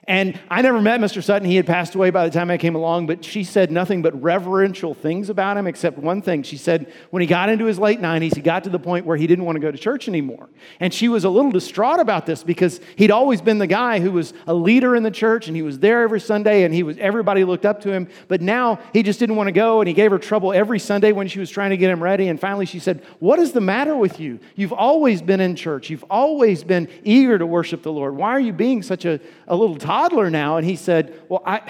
And 0.08 0.40
I 0.50 0.62
never 0.62 0.82
met 0.82 1.02
Mr. 1.02 1.22
Sutton. 1.22 1.50
He 1.50 1.58
had 1.58 1.68
passed 1.68 1.94
away 1.94 2.12
by 2.12 2.26
the 2.26 2.32
time 2.32 2.50
I 2.50 2.58
came 2.58 2.76
along, 2.76 3.08
but 3.08 3.26
she 3.26 3.44
said 3.44 3.72
nothing 3.72 4.02
but 4.02 4.20
reverential 4.22 4.94
things 4.94 5.30
about 5.30 5.58
him, 5.58 5.68
except 5.68 5.98
one 5.98 6.22
thing. 6.22 6.44
She 6.44 6.56
said 6.56 6.94
when 7.10 7.20
he 7.20 7.28
got 7.28 7.50
into 7.50 7.66
his 7.66 7.78
late 7.78 8.00
90s, 8.00 8.34
he 8.34 8.42
got 8.42 8.64
to 8.64 8.70
the 8.70 8.80
point 8.80 9.06
where 9.06 9.18
he 9.18 9.28
didn't 9.28 9.44
want 9.44 9.58
to 9.58 9.60
go 9.60 9.70
to 9.70 9.78
church 9.78 10.08
anymore. 10.08 10.48
And 10.80 10.94
she 10.94 11.10
was 11.10 11.26
a 11.26 11.30
little 11.30 11.52
distraught 11.52 12.00
about 12.00 12.26
this 12.26 12.42
because 12.42 12.80
he'd 12.96 13.12
always 13.12 13.42
been 13.42 13.58
the 13.58 13.68
guy 13.68 14.00
who 14.00 14.14
was 14.14 14.34
a 14.48 14.54
leader 14.54 14.96
in 14.96 15.04
the 15.04 15.12
church 15.12 15.48
and 15.48 15.58
he 15.58 15.62
was 15.62 15.80
there 15.80 16.04
every 16.04 16.22
Sunday 16.22 16.64
and 16.64 16.74
he 16.74 16.84
was 16.84 16.98
everybody 17.00 17.44
looked 17.44 17.66
up 17.66 17.82
to 17.82 17.92
him. 17.92 18.08
But 18.30 18.42
now 18.42 18.80
he 18.94 19.04
just 19.04 19.20
didn't 19.20 19.36
want 19.36 19.48
to 19.48 19.54
go 19.54 19.82
and 19.82 19.90
he 19.90 19.94
gave 19.94 20.12
her 20.12 20.20
trouble 20.20 20.54
every 20.54 20.80
Sunday 20.80 21.12
when 21.12 21.28
she 21.28 21.40
was 21.40 21.50
trying 21.50 21.72
to 21.72 21.78
get 21.78 21.90
him 21.90 22.02
ready. 22.02 22.30
And 22.30 22.40
finally 22.40 22.66
she 22.66 22.80
said, 22.80 23.04
What 23.20 23.40
is 23.40 23.52
the 23.52 23.62
matter 23.62 23.98
with 23.98 24.22
you? 24.22 24.40
You've 24.56 24.72
always 24.72 25.22
been 25.22 25.42
in 25.42 25.58
church, 25.58 25.90
you've 25.90 26.06
always 26.10 26.64
been 26.64 26.88
eager 27.04 27.38
to 27.38 27.46
worship 27.46 27.84
the 27.84 27.92
Lord. 27.92 28.16
Why 28.16 28.30
are 28.30 28.40
you 28.40 28.54
being 28.54 28.82
such 28.82 29.04
a, 29.04 29.20
a 29.50 29.56
little 29.56 29.76
toddler 29.98 30.30
now? 30.30 30.58
And 30.58 30.66
he 30.66 30.76
said, 30.76 31.22
Well, 31.30 31.42
I, 31.46 31.62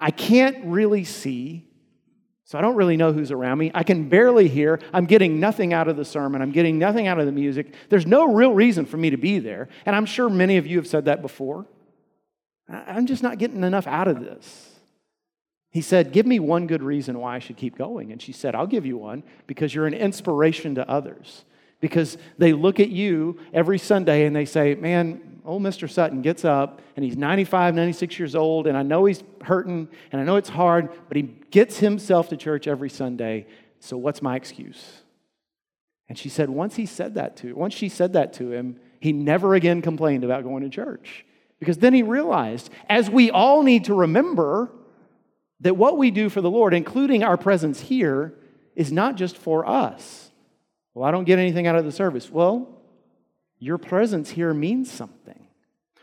I 0.00 0.10
can't 0.10 0.66
really 0.66 1.04
see, 1.04 1.66
so 2.44 2.58
I 2.58 2.60
don't 2.60 2.76
really 2.76 2.96
know 2.96 3.12
who's 3.12 3.30
around 3.30 3.58
me. 3.58 3.70
I 3.74 3.82
can 3.82 4.08
barely 4.08 4.48
hear. 4.48 4.80
I'm 4.92 5.06
getting 5.06 5.40
nothing 5.40 5.72
out 5.72 5.88
of 5.88 5.96
the 5.96 6.04
sermon. 6.04 6.42
I'm 6.42 6.52
getting 6.52 6.78
nothing 6.78 7.06
out 7.06 7.18
of 7.18 7.26
the 7.26 7.32
music. 7.32 7.74
There's 7.88 8.06
no 8.06 8.32
real 8.32 8.52
reason 8.52 8.84
for 8.84 8.96
me 8.96 9.10
to 9.10 9.16
be 9.16 9.38
there. 9.38 9.68
And 9.86 9.96
I'm 9.96 10.06
sure 10.06 10.28
many 10.28 10.58
of 10.58 10.66
you 10.66 10.76
have 10.76 10.86
said 10.86 11.06
that 11.06 11.22
before. 11.22 11.66
I'm 12.68 13.06
just 13.06 13.22
not 13.22 13.38
getting 13.38 13.62
enough 13.62 13.86
out 13.86 14.08
of 14.08 14.20
this. 14.20 14.70
He 15.70 15.80
said, 15.80 16.12
Give 16.12 16.26
me 16.26 16.38
one 16.38 16.66
good 16.66 16.82
reason 16.82 17.18
why 17.18 17.36
I 17.36 17.38
should 17.38 17.56
keep 17.56 17.76
going. 17.76 18.12
And 18.12 18.20
she 18.20 18.32
said, 18.32 18.54
I'll 18.54 18.66
give 18.66 18.86
you 18.86 18.98
one 18.98 19.22
because 19.46 19.74
you're 19.74 19.86
an 19.86 19.94
inspiration 19.94 20.74
to 20.76 20.88
others. 20.88 21.44
Because 21.84 22.16
they 22.38 22.54
look 22.54 22.80
at 22.80 22.88
you 22.88 23.38
every 23.52 23.78
Sunday 23.78 24.24
and 24.24 24.34
they 24.34 24.46
say, 24.46 24.74
Man, 24.74 25.42
old 25.44 25.60
Mr. 25.60 25.88
Sutton 25.90 26.22
gets 26.22 26.42
up 26.42 26.80
and 26.96 27.04
he's 27.04 27.14
95, 27.14 27.74
96 27.74 28.18
years 28.18 28.34
old, 28.34 28.66
and 28.66 28.74
I 28.74 28.82
know 28.82 29.04
he's 29.04 29.22
hurting 29.42 29.88
and 30.10 30.18
I 30.18 30.24
know 30.24 30.36
it's 30.36 30.48
hard, 30.48 30.88
but 31.08 31.18
he 31.18 31.24
gets 31.50 31.80
himself 31.80 32.30
to 32.30 32.38
church 32.38 32.66
every 32.66 32.88
Sunday. 32.88 33.46
So 33.80 33.98
what's 33.98 34.22
my 34.22 34.34
excuse? 34.34 35.02
And 36.08 36.16
she 36.16 36.30
said, 36.30 36.48
once 36.48 36.74
he 36.76 36.86
said 36.86 37.16
that 37.16 37.36
to, 37.36 37.54
once 37.54 37.74
she 37.74 37.90
said 37.90 38.14
that 38.14 38.32
to 38.34 38.50
him, 38.50 38.80
he 38.98 39.12
never 39.12 39.54
again 39.54 39.82
complained 39.82 40.24
about 40.24 40.42
going 40.42 40.62
to 40.62 40.70
church. 40.70 41.26
Because 41.58 41.76
then 41.76 41.92
he 41.92 42.02
realized, 42.02 42.70
as 42.88 43.10
we 43.10 43.30
all 43.30 43.62
need 43.62 43.84
to 43.84 43.94
remember, 43.94 44.70
that 45.60 45.76
what 45.76 45.98
we 45.98 46.10
do 46.10 46.30
for 46.30 46.40
the 46.40 46.50
Lord, 46.50 46.72
including 46.72 47.22
our 47.22 47.36
presence 47.36 47.78
here, 47.78 48.32
is 48.74 48.90
not 48.90 49.16
just 49.16 49.36
for 49.36 49.68
us. 49.68 50.30
Well, 50.94 51.04
I 51.04 51.10
don't 51.10 51.24
get 51.24 51.38
anything 51.38 51.66
out 51.66 51.76
of 51.76 51.84
the 51.84 51.92
service. 51.92 52.30
Well, 52.30 52.68
your 53.58 53.78
presence 53.78 54.30
here 54.30 54.54
means 54.54 54.90
something. 54.90 55.48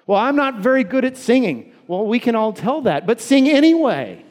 Well, 0.05 0.19
I'm 0.19 0.35
not 0.35 0.57
very 0.57 0.83
good 0.83 1.05
at 1.05 1.15
singing. 1.15 1.73
Well, 1.87 2.05
we 2.05 2.19
can 2.19 2.35
all 2.35 2.53
tell 2.53 2.81
that, 2.81 3.07
but 3.07 3.21
sing 3.21 3.49
anyway. 3.49 4.25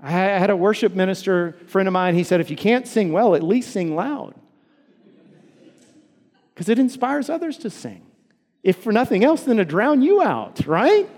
I 0.00 0.10
had 0.10 0.50
a 0.50 0.56
worship 0.56 0.94
minister 0.94 1.56
friend 1.66 1.88
of 1.88 1.92
mine, 1.92 2.14
he 2.14 2.22
said, 2.22 2.40
if 2.40 2.50
you 2.50 2.56
can't 2.56 2.86
sing 2.86 3.12
well, 3.12 3.34
at 3.34 3.42
least 3.42 3.72
sing 3.72 3.96
loud. 3.96 4.34
Because 6.54 6.68
it 6.68 6.78
inspires 6.78 7.28
others 7.28 7.58
to 7.58 7.70
sing. 7.70 8.06
If 8.62 8.76
for 8.76 8.92
nothing 8.92 9.24
else, 9.24 9.42
then 9.42 9.56
to 9.56 9.64
drown 9.64 10.02
you 10.02 10.22
out, 10.22 10.66
right? 10.66 11.08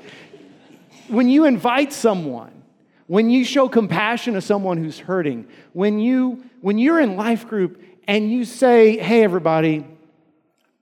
When 1.08 1.28
you 1.28 1.44
invite 1.44 1.92
someone, 1.92 2.59
when 3.10 3.28
you 3.28 3.44
show 3.44 3.68
compassion 3.68 4.34
to 4.34 4.40
someone 4.40 4.76
who's 4.76 5.00
hurting, 5.00 5.44
when, 5.72 5.98
you, 5.98 6.44
when 6.60 6.78
you're 6.78 7.00
in 7.00 7.16
life 7.16 7.48
group 7.48 7.82
and 8.06 8.30
you 8.30 8.44
say, 8.44 8.98
hey, 8.98 9.24
everybody, 9.24 9.84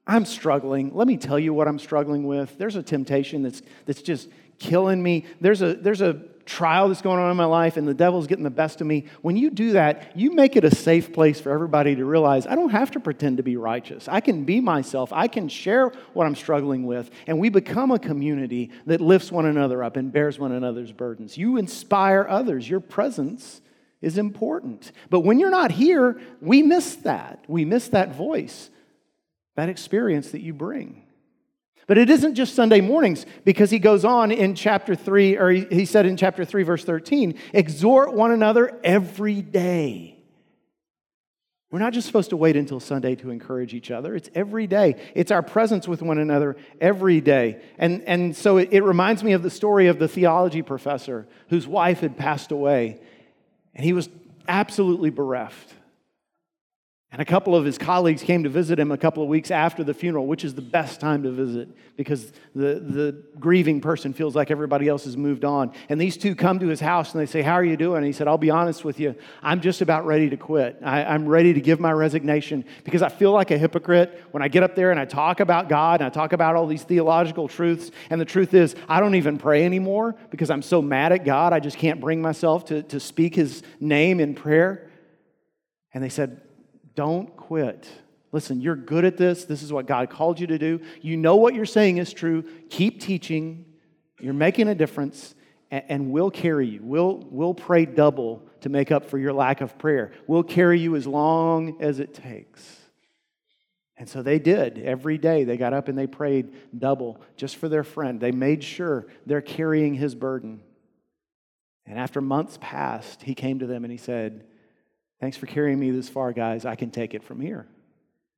I'm 0.07 0.27
struggling. 0.27 0.95
Let 0.95 1.09
me 1.09 1.17
tell 1.17 1.39
you 1.39 1.55
what 1.55 1.67
I'm 1.67 1.79
struggling 1.79 2.27
with. 2.27 2.59
There's 2.59 2.77
a 2.77 2.83
temptation 2.83 3.43
that's, 3.43 3.63
that's 3.87 4.03
just 4.03 4.29
killing 4.59 5.03
me. 5.03 5.25
There's 5.41 5.63
a, 5.63 5.73
there's 5.73 6.03
a 6.03 6.21
trial 6.49 6.89
that's 6.89 7.03
going 7.03 7.21
on 7.21 7.31
in 7.31 7.37
my 7.37 7.45
life, 7.45 7.77
and 7.77 7.87
the 7.87 7.95
devil's 7.95 8.27
getting 8.27 8.43
the 8.43 8.51
best 8.51 8.81
of 8.81 8.87
me. 8.87 9.05
When 9.23 9.37
you 9.37 9.51
do 9.51 9.73
that, 9.73 10.17
you 10.17 10.33
make 10.33 10.57
it 10.57 10.65
a 10.65 10.75
safe 10.75 11.13
place 11.13 11.41
for 11.41 11.53
everybody 11.53 11.95
to 11.95 12.05
realize 12.05 12.47
I 12.47 12.55
don't 12.55 12.71
have 12.71 12.91
to 12.93 13.01
pretend 13.01 13.37
to 13.37 13.43
be 13.43 13.57
righteous. 13.57 14.09
I 14.09 14.21
can 14.21 14.45
be 14.45 14.61
myself. 14.61 15.13
I 15.13 15.29
can 15.29 15.49
share 15.49 15.93
what 16.15 16.27
I'm 16.27 16.35
struggling 16.35 16.87
with. 16.87 17.11
And 17.27 17.39
we 17.39 17.51
become 17.51 17.91
a 17.91 17.99
community 17.99 18.71
that 18.87 19.01
lifts 19.01 19.31
one 19.31 19.47
another 19.47 19.85
up 19.85 19.97
and 19.97 20.11
bears 20.11 20.39
one 20.39 20.53
another's 20.53 20.91
burdens. 20.91 21.37
You 21.37 21.59
inspire 21.59 22.27
others. 22.29 22.69
Your 22.69 22.81
presence 22.81 23.61
is 24.01 24.17
important. 24.17 24.93
But 25.11 25.21
when 25.21 25.39
you're 25.39 25.51
not 25.51 25.71
here, 25.71 26.21
we 26.41 26.63
miss 26.63 26.97
that. 26.97 27.45
We 27.47 27.65
miss 27.65 27.89
that 27.89 28.15
voice, 28.15 28.71
that 29.57 29.69
experience 29.69 30.31
that 30.31 30.41
you 30.41 30.55
bring. 30.55 31.05
But 31.89 31.97
it 31.97 32.11
isn't 32.11 32.35
just 32.35 32.55
Sunday 32.55 32.83
mornings 32.83 33.25
because 33.45 33.71
he 33.71 33.79
goes 33.79 34.05
on 34.05 34.31
in 34.31 34.55
chapter 34.55 34.95
3, 34.95 35.39
or 35.39 35.51
he 35.51 35.87
said 35.87 36.05
in 36.05 36.19
chapter 36.19 36.45
3, 36.45 36.63
verse 36.63 36.85
13, 36.85 37.35
exhort 37.55 38.13
one 38.13 38.31
another 38.31 38.79
every 38.85 39.41
day. 39.41 40.15
We're 41.71 41.79
not 41.79 41.95
just 41.95 42.07
supposed 42.07 42.31
to 42.31 42.37
wait 42.37 42.57
until 42.57 42.79
Sunday 42.79 43.15
to 43.17 43.31
encourage 43.31 43.73
each 43.73 43.91
other. 43.91 44.15
It's 44.15 44.29
every 44.35 44.67
day. 44.67 44.97
It's 45.15 45.31
our 45.31 45.43
presence 45.43 45.89
with 45.89 46.03
one 46.03 46.19
another 46.19 46.57
every 46.79 47.23
day. 47.23 47.63
And, 47.79 48.03
and 48.03 48.37
so 48.37 48.59
it, 48.59 48.69
it 48.73 48.83
reminds 48.83 49.25
me 49.25 49.33
of 49.33 49.43
the 49.43 49.51
story 49.51 49.87
of 49.87 49.99
the 49.99 50.09
theology 50.09 50.63
professor 50.63 51.27
whose 51.49 51.67
wife 51.67 52.01
had 52.01 52.19
passed 52.19 52.53
away. 52.53 53.01
And 53.75 53.85
he 53.85 53.95
was 53.95 54.11
absolutely 54.47 55.11
bereft. 55.11 55.75
And 57.11 57.23
a 57.23 57.25
couple 57.25 57.57
of 57.57 57.65
his 57.65 57.79
colleagues 57.79 58.23
came 58.23 58.43
to 58.43 58.51
visit 58.51 58.79
him 58.79 58.93
a 58.93 58.99
couple 58.99 59.23
of 59.23 59.31
weeks 59.31 59.51
after 59.51 59.83
the 59.83 59.95
funeral, 59.95 60.27
which 60.27 60.45
is 60.45 60.55
the 60.55 60.61
best 60.61 61.01
time 61.01 61.23
to 61.23 61.31
visit 61.31 61.71
because 61.97 62.31
the, 62.55 62.81
the 62.81 63.25
grieving 63.41 63.81
person 63.81 64.13
feels 64.13 64.37
like 64.37 64.51
everybody 64.51 64.89
else 64.89 65.05
has 65.05 65.17
moved 65.17 65.43
on. 65.43 65.73
And 65.89 65.99
these 65.99 66.19
two 66.19 66.35
come 66.35 66.59
to 66.59 66.67
his 66.67 66.81
house 66.81 67.13
and 67.13 67.21
they 67.23 67.25
say, 67.25 67.41
How 67.41 67.55
are 67.55 67.65
you 67.65 67.79
doing? 67.79 67.99
And 67.99 68.07
he 68.07 68.13
said, 68.13 68.29
I'll 68.29 68.37
be 68.37 68.51
honest 68.51 68.85
with 68.85 69.01
you, 69.01 69.15
I'm 69.43 69.63
just 69.63 69.81
about 69.81 70.05
ready 70.05 70.29
to 70.29 70.37
quit. 70.37 70.81
I, 70.85 71.03
I'm 71.03 71.27
ready 71.27 71.55
to 71.55 71.63
give 71.63 71.81
my 71.81 71.93
resignation 71.93 72.67
because 72.85 73.01
I 73.01 73.09
feel 73.09 73.33
like 73.33 73.51
a 73.51 73.57
hypocrite 73.57 74.23
when 74.33 74.43
I 74.43 74.49
get 74.49 74.63
up 74.63 74.77
there 74.77 74.91
and 74.91 75.01
I 75.01 75.07
talk 75.07 75.41
about 75.41 75.71
God 75.71 76.03
and 76.03 76.09
I 76.09 76.11
talk 76.11 76.35
about 76.35 76.57
all 76.57 76.67
these 76.67 76.83
theological 76.83 77.49
truths. 77.49 77.91
And 78.11 78.21
the 78.21 78.27
truth 78.27 78.53
is, 78.53 78.77
I 78.87 79.01
don't 79.01 79.15
even 79.15 79.39
pray 79.39 79.65
anymore 79.65 80.15
because 80.31 80.51
I'm 80.51 80.63
so 80.63 80.83
mad 80.83 81.13
at 81.13 81.25
God, 81.25 81.55
I 81.55 81.61
just 81.61 81.79
can't 81.79 82.03
bring 82.03 82.21
myself 82.21 82.67
to, 82.67 82.83
to 82.83 83.01
speak 83.01 83.35
his 83.35 83.63
name 83.81 84.21
in 84.21 84.35
prayer. 84.35 84.91
And 85.95 86.05
they 86.05 86.11
said, 86.11 86.43
don't 86.99 87.37
quit. 87.37 87.89
Listen, 88.33 88.61
you're 88.61 88.75
good 88.75 89.05
at 89.05 89.17
this. 89.17 89.45
This 89.45 89.63
is 89.63 89.73
what 89.73 89.87
God 89.87 90.11
called 90.11 90.41
you 90.41 90.49
to 90.49 90.59
do. 90.59 90.81
You 91.01 91.17
know 91.17 91.37
what 91.37 91.55
you're 91.55 91.65
saying 91.65 91.99
is 91.99 92.13
true. 92.13 92.43
Keep 92.71 93.01
teaching. 93.01 93.67
You're 94.19 94.35
making 94.35 94.67
a 94.67 94.75
difference, 94.75 95.37
and 95.71 96.11
we'll 96.11 96.33
carry 96.33 96.67
you. 96.67 96.81
We'll, 96.83 97.25
we'll 97.31 97.55
pray 97.55 97.87
double 97.87 98.43
to 98.63 98.69
make 98.69 98.91
up 98.91 99.05
for 99.05 99.17
your 99.17 99.33
lack 99.33 99.61
of 99.61 99.79
prayer. 99.79 100.11
We'll 100.27 100.43
carry 100.43 100.81
you 100.81 100.97
as 100.97 101.07
long 101.07 101.81
as 101.81 102.01
it 102.01 102.15
takes. 102.15 102.65
And 103.97 104.09
so 104.09 104.21
they 104.21 104.41
did. 104.41 104.81
Every 104.81 105.19
day 105.19 105.45
they 105.45 105.57
got 105.57 105.73
up 105.73 105.87
and 105.87 105.97
they 105.97 106.09
prayed 106.09 106.53
double 106.77 107.21
just 107.37 107.55
for 107.55 107.69
their 107.69 107.85
friend. 107.85 108.21
They 108.21 108.33
made 108.33 108.65
sure 108.65 109.07
they're 109.25 109.41
carrying 109.41 109.95
his 109.95 110.17
burden. 110.17 110.63
And 111.87 111.97
after 111.97 112.21
months 112.21 112.59
passed, 112.61 113.23
he 113.23 113.37
came 113.37 113.61
to 113.61 113.69
them 113.69 113.85
and 113.85 113.93
he 113.93 113.99
said, 113.99 114.48
Thanks 115.21 115.37
for 115.37 115.47
carrying 115.47 115.79
me 115.79 115.91
this 115.91 116.09
far, 116.09 116.33
guys. 116.33 116.65
I 116.65 116.77
can 116.77 116.91
take 116.91 117.15
it 117.15 117.25
from 117.25 117.41
here. 117.41 117.67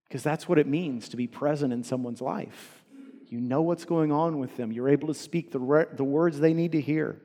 Because 0.08 0.22
that's 0.22 0.48
what 0.48 0.58
it 0.58 0.66
means 0.66 1.08
to 1.10 1.16
be 1.16 1.26
present 1.26 1.72
in 1.72 1.84
someone's 1.84 2.20
life. 2.20 2.82
You 3.28 3.40
know 3.40 3.62
what's 3.62 3.84
going 3.84 4.10
on 4.10 4.38
with 4.38 4.56
them, 4.56 4.72
you're 4.72 4.88
able 4.88 5.06
to 5.08 5.14
speak 5.14 5.52
the, 5.52 5.60
re- 5.60 5.86
the 5.92 6.04
words 6.04 6.40
they 6.40 6.52
need 6.52 6.72
to 6.72 6.80
hear. 6.80 7.16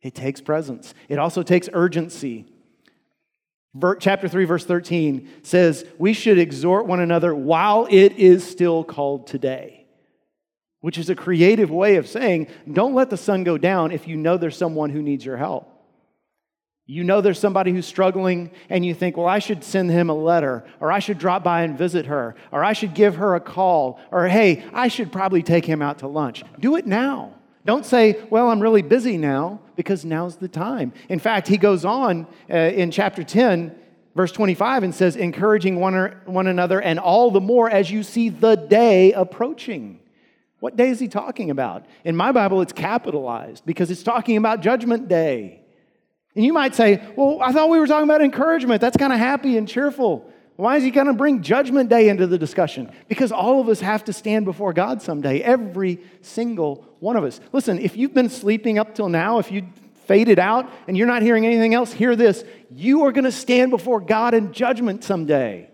It 0.00 0.14
takes 0.14 0.40
presence, 0.40 0.94
it 1.08 1.18
also 1.18 1.42
takes 1.42 1.68
urgency. 1.72 2.46
Ver- 3.74 3.96
chapter 3.96 4.28
3, 4.28 4.44
verse 4.44 4.64
13 4.64 5.28
says, 5.42 5.84
We 5.98 6.12
should 6.12 6.38
exhort 6.38 6.86
one 6.86 7.00
another 7.00 7.34
while 7.34 7.86
it 7.90 8.12
is 8.12 8.48
still 8.48 8.84
called 8.84 9.26
today, 9.26 9.84
which 10.80 10.96
is 10.96 11.10
a 11.10 11.14
creative 11.14 11.70
way 11.70 11.96
of 11.96 12.06
saying, 12.08 12.46
Don't 12.72 12.94
let 12.94 13.10
the 13.10 13.16
sun 13.16 13.44
go 13.44 13.58
down 13.58 13.90
if 13.92 14.08
you 14.08 14.16
know 14.16 14.38
there's 14.38 14.56
someone 14.56 14.90
who 14.90 15.02
needs 15.02 15.26
your 15.26 15.36
help. 15.36 15.73
You 16.86 17.02
know 17.02 17.22
there's 17.22 17.38
somebody 17.38 17.72
who's 17.72 17.86
struggling, 17.86 18.50
and 18.68 18.84
you 18.84 18.94
think, 18.94 19.16
well, 19.16 19.26
I 19.26 19.38
should 19.38 19.64
send 19.64 19.90
him 19.90 20.10
a 20.10 20.14
letter, 20.14 20.64
or 20.80 20.92
I 20.92 20.98
should 20.98 21.18
drop 21.18 21.42
by 21.42 21.62
and 21.62 21.78
visit 21.78 22.04
her, 22.06 22.34
or 22.52 22.62
I 22.62 22.74
should 22.74 22.92
give 22.92 23.16
her 23.16 23.34
a 23.34 23.40
call, 23.40 23.98
or 24.10 24.28
hey, 24.28 24.64
I 24.72 24.88
should 24.88 25.10
probably 25.10 25.42
take 25.42 25.64
him 25.64 25.80
out 25.80 26.00
to 26.00 26.08
lunch. 26.08 26.44
Do 26.60 26.76
it 26.76 26.86
now. 26.86 27.32
Don't 27.64 27.86
say, 27.86 28.22
well, 28.28 28.50
I'm 28.50 28.60
really 28.60 28.82
busy 28.82 29.16
now, 29.16 29.60
because 29.76 30.04
now's 30.04 30.36
the 30.36 30.48
time. 30.48 30.92
In 31.08 31.18
fact, 31.18 31.48
he 31.48 31.56
goes 31.56 31.86
on 31.86 32.26
uh, 32.50 32.56
in 32.56 32.90
chapter 32.90 33.24
10, 33.24 33.74
verse 34.14 34.32
25, 34.32 34.82
and 34.82 34.94
says, 34.94 35.16
encouraging 35.16 35.80
one, 35.80 35.94
or, 35.94 36.20
one 36.26 36.46
another, 36.46 36.82
and 36.82 36.98
all 36.98 37.30
the 37.30 37.40
more 37.40 37.70
as 37.70 37.90
you 37.90 38.02
see 38.02 38.28
the 38.28 38.56
day 38.56 39.12
approaching. 39.12 40.00
What 40.60 40.76
day 40.76 40.90
is 40.90 41.00
he 41.00 41.08
talking 41.08 41.50
about? 41.50 41.86
In 42.04 42.14
my 42.14 42.30
Bible, 42.30 42.60
it's 42.60 42.74
capitalized 42.74 43.64
because 43.64 43.90
it's 43.90 44.02
talking 44.02 44.36
about 44.36 44.60
Judgment 44.60 45.08
Day. 45.08 45.63
And 46.36 46.44
you 46.44 46.52
might 46.52 46.74
say, 46.74 47.02
well, 47.16 47.38
I 47.40 47.52
thought 47.52 47.70
we 47.70 47.78
were 47.78 47.86
talking 47.86 48.04
about 48.04 48.22
encouragement. 48.22 48.80
That's 48.80 48.96
kind 48.96 49.12
of 49.12 49.18
happy 49.18 49.56
and 49.56 49.68
cheerful. 49.68 50.30
Why 50.56 50.76
is 50.76 50.84
he 50.84 50.90
going 50.90 51.08
to 51.08 51.14
bring 51.14 51.42
Judgment 51.42 51.88
Day 51.88 52.08
into 52.08 52.26
the 52.26 52.38
discussion? 52.38 52.92
Because 53.08 53.32
all 53.32 53.60
of 53.60 53.68
us 53.68 53.80
have 53.80 54.04
to 54.04 54.12
stand 54.12 54.44
before 54.44 54.72
God 54.72 55.02
someday, 55.02 55.40
every 55.40 56.00
single 56.22 56.84
one 57.00 57.16
of 57.16 57.24
us. 57.24 57.40
Listen, 57.52 57.78
if 57.78 57.96
you've 57.96 58.14
been 58.14 58.28
sleeping 58.28 58.78
up 58.78 58.94
till 58.94 59.08
now, 59.08 59.38
if 59.38 59.50
you 59.50 59.66
faded 60.06 60.38
out 60.38 60.70
and 60.86 60.96
you're 60.96 61.06
not 61.06 61.22
hearing 61.22 61.46
anything 61.46 61.74
else, 61.74 61.92
hear 61.92 62.14
this. 62.14 62.44
You 62.70 63.04
are 63.04 63.12
going 63.12 63.24
to 63.24 63.32
stand 63.32 63.70
before 63.70 64.00
God 64.00 64.34
in 64.34 64.52
judgment 64.52 65.02
someday. 65.02 65.70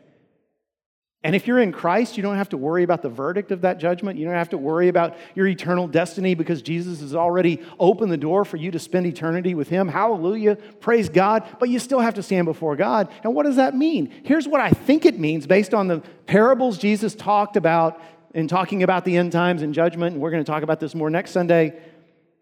And 1.23 1.37
if 1.37 1.47
you're 1.47 1.59
in 1.59 1.71
Christ, 1.71 2.17
you 2.17 2.23
don't 2.23 2.37
have 2.37 2.49
to 2.49 2.57
worry 2.57 2.83
about 2.83 3.03
the 3.03 3.11
verdict 3.11 3.51
of 3.53 3.61
that 3.61 3.79
judgment. 3.79 4.19
You 4.19 4.25
don't 4.25 4.35
have 4.35 4.49
to 4.51 4.59
worry 4.59 4.89
about 4.89 5.19
your 5.35 5.47
eternal 5.47 5.87
destiny 5.87 6.35
because 6.35 6.63
Jesus 6.63 7.01
has 7.01 7.15
already 7.15 7.61
opened 7.79 8.11
the 8.11 8.17
door 8.17 8.47
for 8.47 8.57
you 8.57 8.71
to 8.71 8.79
spend 8.79 9.05
eternity 9.05 9.55
with 9.55 9.69
Him. 9.69 9.87
Hallelujah. 9.87 10.57
Praise 10.57 11.11
God. 11.11 11.47
But 11.59 11.69
you 11.69 11.79
still 11.79 12.01
have 12.01 12.15
to 12.15 12.23
stand 12.23 12.47
before 12.47 12.75
God. 12.75 13.13
And 13.23 13.35
what 13.35 13.45
does 13.45 13.57
that 13.57 13.77
mean? 13.77 14.11
Here's 14.25 14.49
what 14.49 14.63
I 14.63 14.71
think 14.71 15.05
it 15.05 15.19
means 15.19 15.47
based 15.47 15.75
on 15.75 15.89
the 15.89 16.01
parables 16.25 16.79
Jesus 16.79 17.15
talked 17.15 17.59
about 17.59 18.01
in 18.33 18.49
talking 18.49 18.83
about 18.83 19.05
the 19.05 19.19
end 19.19 19.33
times 19.33 19.61
and 19.61 19.75
judgment. 19.75 20.15
And 20.15 20.23
we're 20.23 20.31
going 20.31 20.43
to 20.43 20.51
talk 20.51 20.63
about 20.63 20.81
this 20.81 20.95
more 20.95 21.11
next 21.11 21.33
Sunday. 21.33 21.79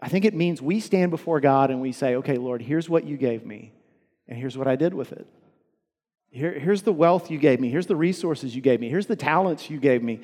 I 0.01 0.09
think 0.09 0.25
it 0.25 0.35
means 0.35 0.63
we 0.63 0.79
stand 0.79 1.11
before 1.11 1.41
God 1.41 1.73
and 1.73 1.81
we 1.81 1.91
say, 1.91 2.15
okay, 2.17 2.39
Lord, 2.39 2.63
here's 2.63 2.89
what 2.89 3.05
you 3.05 3.17
gave 3.17 3.45
me, 3.45 3.73
and 4.29 4.39
here's 4.39 4.57
what 4.57 4.69
I 4.69 4.77
did 4.77 4.95
with 4.95 5.11
it. 5.11 5.27
Here, 6.31 6.59
here's 6.59 6.83
the 6.83 6.93
wealth 6.93 7.31
you 7.31 7.39
gave 7.39 7.61
me. 7.61 7.71
Here's 7.71 7.87
the 7.87 7.97
resources 7.97 8.55
you 8.55 8.61
gave 8.61 8.81
me. 8.81 8.89
Here's 8.89 9.07
the 9.07 9.17
talents 9.17 9.71
you 9.71 9.79
gave 9.79 10.03
me. 10.03 10.21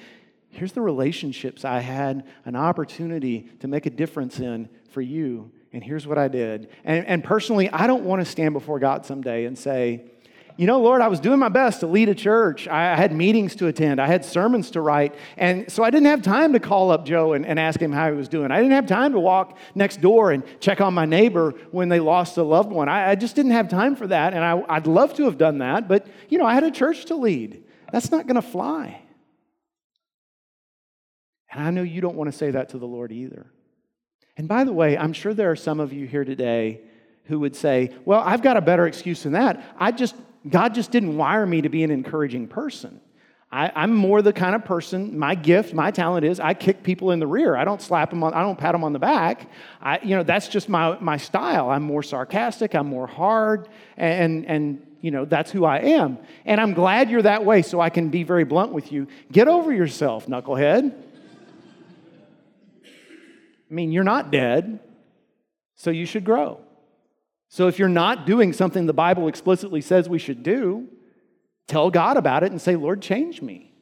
Here's 0.50 0.72
the 0.72 0.80
relationships 0.80 1.64
I 1.64 1.80
had 1.80 2.24
an 2.44 2.54
opportunity 2.54 3.48
to 3.60 3.68
make 3.68 3.86
a 3.86 3.90
difference 3.90 4.38
in 4.38 4.68
for 4.90 5.00
you. 5.00 5.50
And 5.72 5.82
here's 5.82 6.06
what 6.06 6.18
I 6.18 6.28
did. 6.28 6.68
And, 6.84 7.04
and 7.06 7.24
personally, 7.24 7.68
I 7.70 7.88
don't 7.88 8.04
want 8.04 8.24
to 8.24 8.30
stand 8.30 8.54
before 8.54 8.78
God 8.78 9.04
someday 9.04 9.46
and 9.46 9.58
say, 9.58 10.04
you 10.56 10.68
know, 10.68 10.80
Lord, 10.80 11.02
I 11.02 11.08
was 11.08 11.18
doing 11.18 11.40
my 11.40 11.48
best 11.48 11.80
to 11.80 11.88
lead 11.88 12.08
a 12.08 12.14
church. 12.14 12.68
I 12.68 12.94
had 12.94 13.12
meetings 13.12 13.56
to 13.56 13.66
attend, 13.66 14.00
I 14.00 14.06
had 14.06 14.24
sermons 14.24 14.70
to 14.72 14.80
write. 14.80 15.14
And 15.36 15.70
so 15.70 15.82
I 15.82 15.90
didn't 15.90 16.06
have 16.06 16.22
time 16.22 16.52
to 16.52 16.60
call 16.60 16.92
up 16.92 17.04
Joe 17.04 17.32
and, 17.32 17.44
and, 17.44 17.58
ask 17.58 17.80
him 17.80 17.92
how 17.92 18.10
he 18.10 18.16
was 18.16 18.28
doing. 18.28 18.50
I 18.50 18.58
didn't 18.58 18.72
have 18.72 18.86
time 18.86 19.12
to 19.12 19.20
walk 19.20 19.56
next 19.74 20.00
door 20.00 20.30
and 20.32 20.44
check 20.60 20.80
on 20.80 20.94
my 20.94 21.06
neighbor 21.06 21.54
when 21.70 21.88
they 21.88 21.98
lost 21.98 22.36
a 22.36 22.42
loved 22.42 22.70
one. 22.70 22.88
I, 22.88 23.10
I 23.10 23.14
just 23.14 23.34
didn't 23.34 23.52
have 23.52 23.68
time 23.68 23.96
for 23.96 24.06
that. 24.06 24.34
And 24.34 24.44
I, 24.44 24.62
I'd 24.68 24.86
love 24.86 25.14
to 25.14 25.24
have 25.24 25.38
done 25.38 25.58
that, 25.58 25.88
but, 25.88 26.06
you 26.28 26.38
know, 26.38 26.46
I 26.46 26.54
had 26.54 26.64
a 26.64 26.70
church 26.70 27.06
to 27.06 27.16
lead. 27.16 27.64
That's 27.90 28.10
not 28.10 28.26
going 28.26 28.36
to 28.36 28.42
fly. 28.42 29.00
And 31.50 31.64
I 31.64 31.70
know 31.70 31.82
you 31.82 32.00
don't 32.00 32.16
want 32.16 32.30
to 32.30 32.36
say 32.36 32.50
that 32.50 32.70
to 32.70 32.78
the 32.78 32.86
Lord 32.86 33.12
either. 33.12 33.46
And 34.36 34.46
by 34.48 34.64
the 34.64 34.72
way, 34.72 34.98
I'm 34.98 35.12
sure 35.12 35.32
there 35.32 35.50
are 35.50 35.56
some 35.56 35.80
of 35.80 35.92
you 35.92 36.06
here 36.06 36.24
today 36.24 36.82
who 37.24 37.40
would 37.40 37.56
say, 37.56 37.94
Well, 38.04 38.20
I've 38.20 38.42
got 38.42 38.56
a 38.56 38.60
better 38.60 38.86
excuse 38.86 39.22
than 39.22 39.32
that. 39.32 39.64
I 39.78 39.92
just 39.92 40.16
God 40.48 40.74
just 40.74 40.90
didn't 40.90 41.16
wire 41.16 41.46
me 41.46 41.62
to 41.62 41.68
be 41.68 41.84
an 41.84 41.90
encouraging 41.90 42.48
person. 42.48 43.00
I, 43.54 43.84
am 43.84 43.94
more 43.94 44.20
the 44.20 44.32
kind 44.32 44.56
of 44.56 44.64
person, 44.64 45.16
my 45.16 45.36
gift, 45.36 45.74
my 45.74 45.92
talent 45.92 46.26
is 46.26 46.40
I 46.40 46.54
kick 46.54 46.82
people 46.82 47.12
in 47.12 47.20
the 47.20 47.26
rear. 47.26 47.54
I 47.54 47.64
don't 47.64 47.80
slap 47.80 48.10
them 48.10 48.24
on, 48.24 48.34
I 48.34 48.42
don't 48.42 48.58
pat 48.58 48.72
them 48.72 48.82
on 48.82 48.92
the 48.92 48.98
back. 48.98 49.48
I, 49.80 50.00
you 50.02 50.16
know, 50.16 50.24
that's 50.24 50.48
just 50.48 50.68
my, 50.68 50.98
my 50.98 51.16
style. 51.16 51.70
I'm 51.70 51.84
more 51.84 52.02
sarcastic, 52.02 52.74
I'm 52.74 52.88
more 52.88 53.06
hard, 53.06 53.68
and, 53.96 54.44
and, 54.46 54.84
you 55.00 55.12
know, 55.12 55.24
that's 55.24 55.52
who 55.52 55.64
I 55.64 55.78
am. 55.78 56.18
And 56.44 56.60
I'm 56.60 56.74
glad 56.74 57.10
you're 57.10 57.22
that 57.22 57.44
way 57.44 57.62
so 57.62 57.80
I 57.80 57.90
can 57.90 58.08
be 58.08 58.24
very 58.24 58.42
blunt 58.42 58.72
with 58.72 58.90
you. 58.90 59.06
Get 59.30 59.46
over 59.46 59.72
yourself, 59.72 60.26
knucklehead. 60.26 60.92
I 62.82 63.72
mean, 63.72 63.92
you're 63.92 64.02
not 64.02 64.32
dead, 64.32 64.80
so 65.76 65.90
you 65.90 66.06
should 66.06 66.24
grow. 66.24 66.63
So 67.54 67.68
if 67.68 67.78
you're 67.78 67.88
not 67.88 68.26
doing 68.26 68.52
something 68.52 68.84
the 68.84 68.92
Bible 68.92 69.28
explicitly 69.28 69.80
says 69.80 70.08
we 70.08 70.18
should 70.18 70.42
do, 70.42 70.88
tell 71.68 71.88
God 71.88 72.16
about 72.16 72.42
it 72.42 72.50
and 72.50 72.60
say, 72.60 72.74
Lord, 72.74 73.00
change 73.00 73.40
me. 73.40 73.72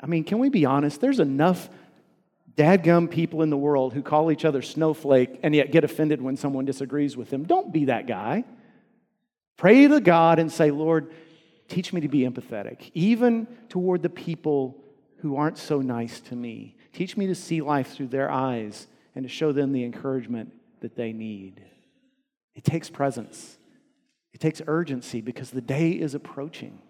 I 0.00 0.06
mean, 0.06 0.24
can 0.24 0.40
we 0.40 0.48
be 0.48 0.64
honest? 0.64 1.00
There's 1.00 1.20
enough 1.20 1.70
dadgum 2.56 3.08
people 3.08 3.42
in 3.42 3.50
the 3.50 3.56
world 3.56 3.94
who 3.94 4.02
call 4.02 4.32
each 4.32 4.44
other 4.44 4.60
snowflake 4.60 5.38
and 5.44 5.54
yet 5.54 5.70
get 5.70 5.84
offended 5.84 6.20
when 6.20 6.36
someone 6.36 6.64
disagrees 6.64 7.16
with 7.16 7.30
them. 7.30 7.44
Don't 7.44 7.72
be 7.72 7.84
that 7.84 8.08
guy. 8.08 8.42
Pray 9.56 9.86
to 9.86 10.00
God 10.00 10.40
and 10.40 10.50
say, 10.50 10.72
Lord, 10.72 11.12
teach 11.68 11.92
me 11.92 12.00
to 12.00 12.08
be 12.08 12.28
empathetic, 12.28 12.90
even 12.92 13.46
toward 13.68 14.02
the 14.02 14.10
people 14.10 14.82
who 15.18 15.36
aren't 15.36 15.58
so 15.58 15.80
nice 15.80 16.18
to 16.22 16.34
me. 16.34 16.74
Teach 16.92 17.16
me 17.16 17.28
to 17.28 17.36
see 17.36 17.60
life 17.60 17.92
through 17.92 18.08
their 18.08 18.32
eyes 18.32 18.88
and 19.14 19.22
to 19.24 19.28
show 19.28 19.52
them 19.52 19.70
the 19.70 19.84
encouragement 19.84 20.52
that 20.80 20.96
they 20.96 21.12
need. 21.12 21.62
It 22.54 22.64
takes 22.64 22.90
presence, 22.90 23.58
it 24.32 24.40
takes 24.40 24.60
urgency 24.66 25.20
because 25.20 25.50
the 25.50 25.60
day 25.60 25.90
is 25.90 26.14
approaching. 26.14 26.80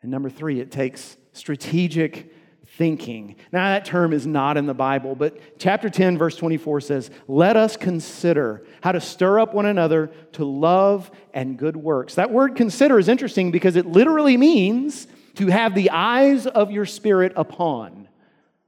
And 0.00 0.10
number 0.10 0.30
three, 0.30 0.60
it 0.60 0.70
takes 0.70 1.16
strategic 1.32 2.32
thinking. 2.76 3.36
Now, 3.50 3.70
that 3.70 3.84
term 3.84 4.12
is 4.12 4.26
not 4.26 4.56
in 4.56 4.66
the 4.66 4.74
Bible, 4.74 5.14
but 5.14 5.58
chapter 5.58 5.88
10, 5.88 6.18
verse 6.18 6.36
24 6.36 6.80
says, 6.82 7.10
Let 7.26 7.56
us 7.56 7.76
consider 7.76 8.64
how 8.82 8.92
to 8.92 9.00
stir 9.00 9.40
up 9.40 9.54
one 9.54 9.66
another 9.66 10.10
to 10.32 10.44
love 10.44 11.10
and 11.32 11.58
good 11.58 11.76
works. 11.76 12.14
That 12.16 12.30
word 12.30 12.56
consider 12.56 12.98
is 12.98 13.08
interesting 13.08 13.50
because 13.50 13.76
it 13.76 13.86
literally 13.86 14.36
means 14.36 15.08
to 15.36 15.46
have 15.46 15.74
the 15.74 15.90
eyes 15.90 16.46
of 16.46 16.70
your 16.70 16.84
spirit 16.84 17.32
upon 17.36 18.08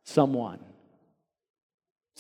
someone. 0.05 0.61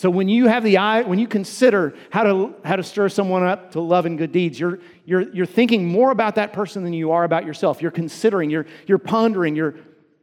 So 0.01 0.09
when 0.09 0.31
you 0.31 0.47
have 0.47 0.65
the 0.65 0.79
eye, 0.79 1.03
when 1.03 1.19
you 1.19 1.29
consider 1.29 1.93
how 2.09 2.23
to, 2.23 2.55
how 2.65 2.77
to 2.77 2.83
stir 2.83 3.11
someone 3.11 3.43
up 3.43 3.73
to 3.73 3.83
love 3.83 4.07
and 4.07 4.17
good 4.17 4.33
deeds, 4.33 4.59
you're, 4.59 4.79
you're, 5.05 5.31
you're 5.31 5.45
thinking 5.45 5.87
more 5.87 6.11
about 6.11 6.37
that 6.37 6.55
person 6.55 6.85
than 6.85 6.95
you 6.95 7.13
are 7.13 7.23
about 7.23 7.45
yourself. 7.45 7.83
You're 7.83 7.91
considering, 7.91 8.49
you're, 8.49 8.65
you're 8.87 8.97
pondering, 8.97 9.55
you're, 9.55 9.75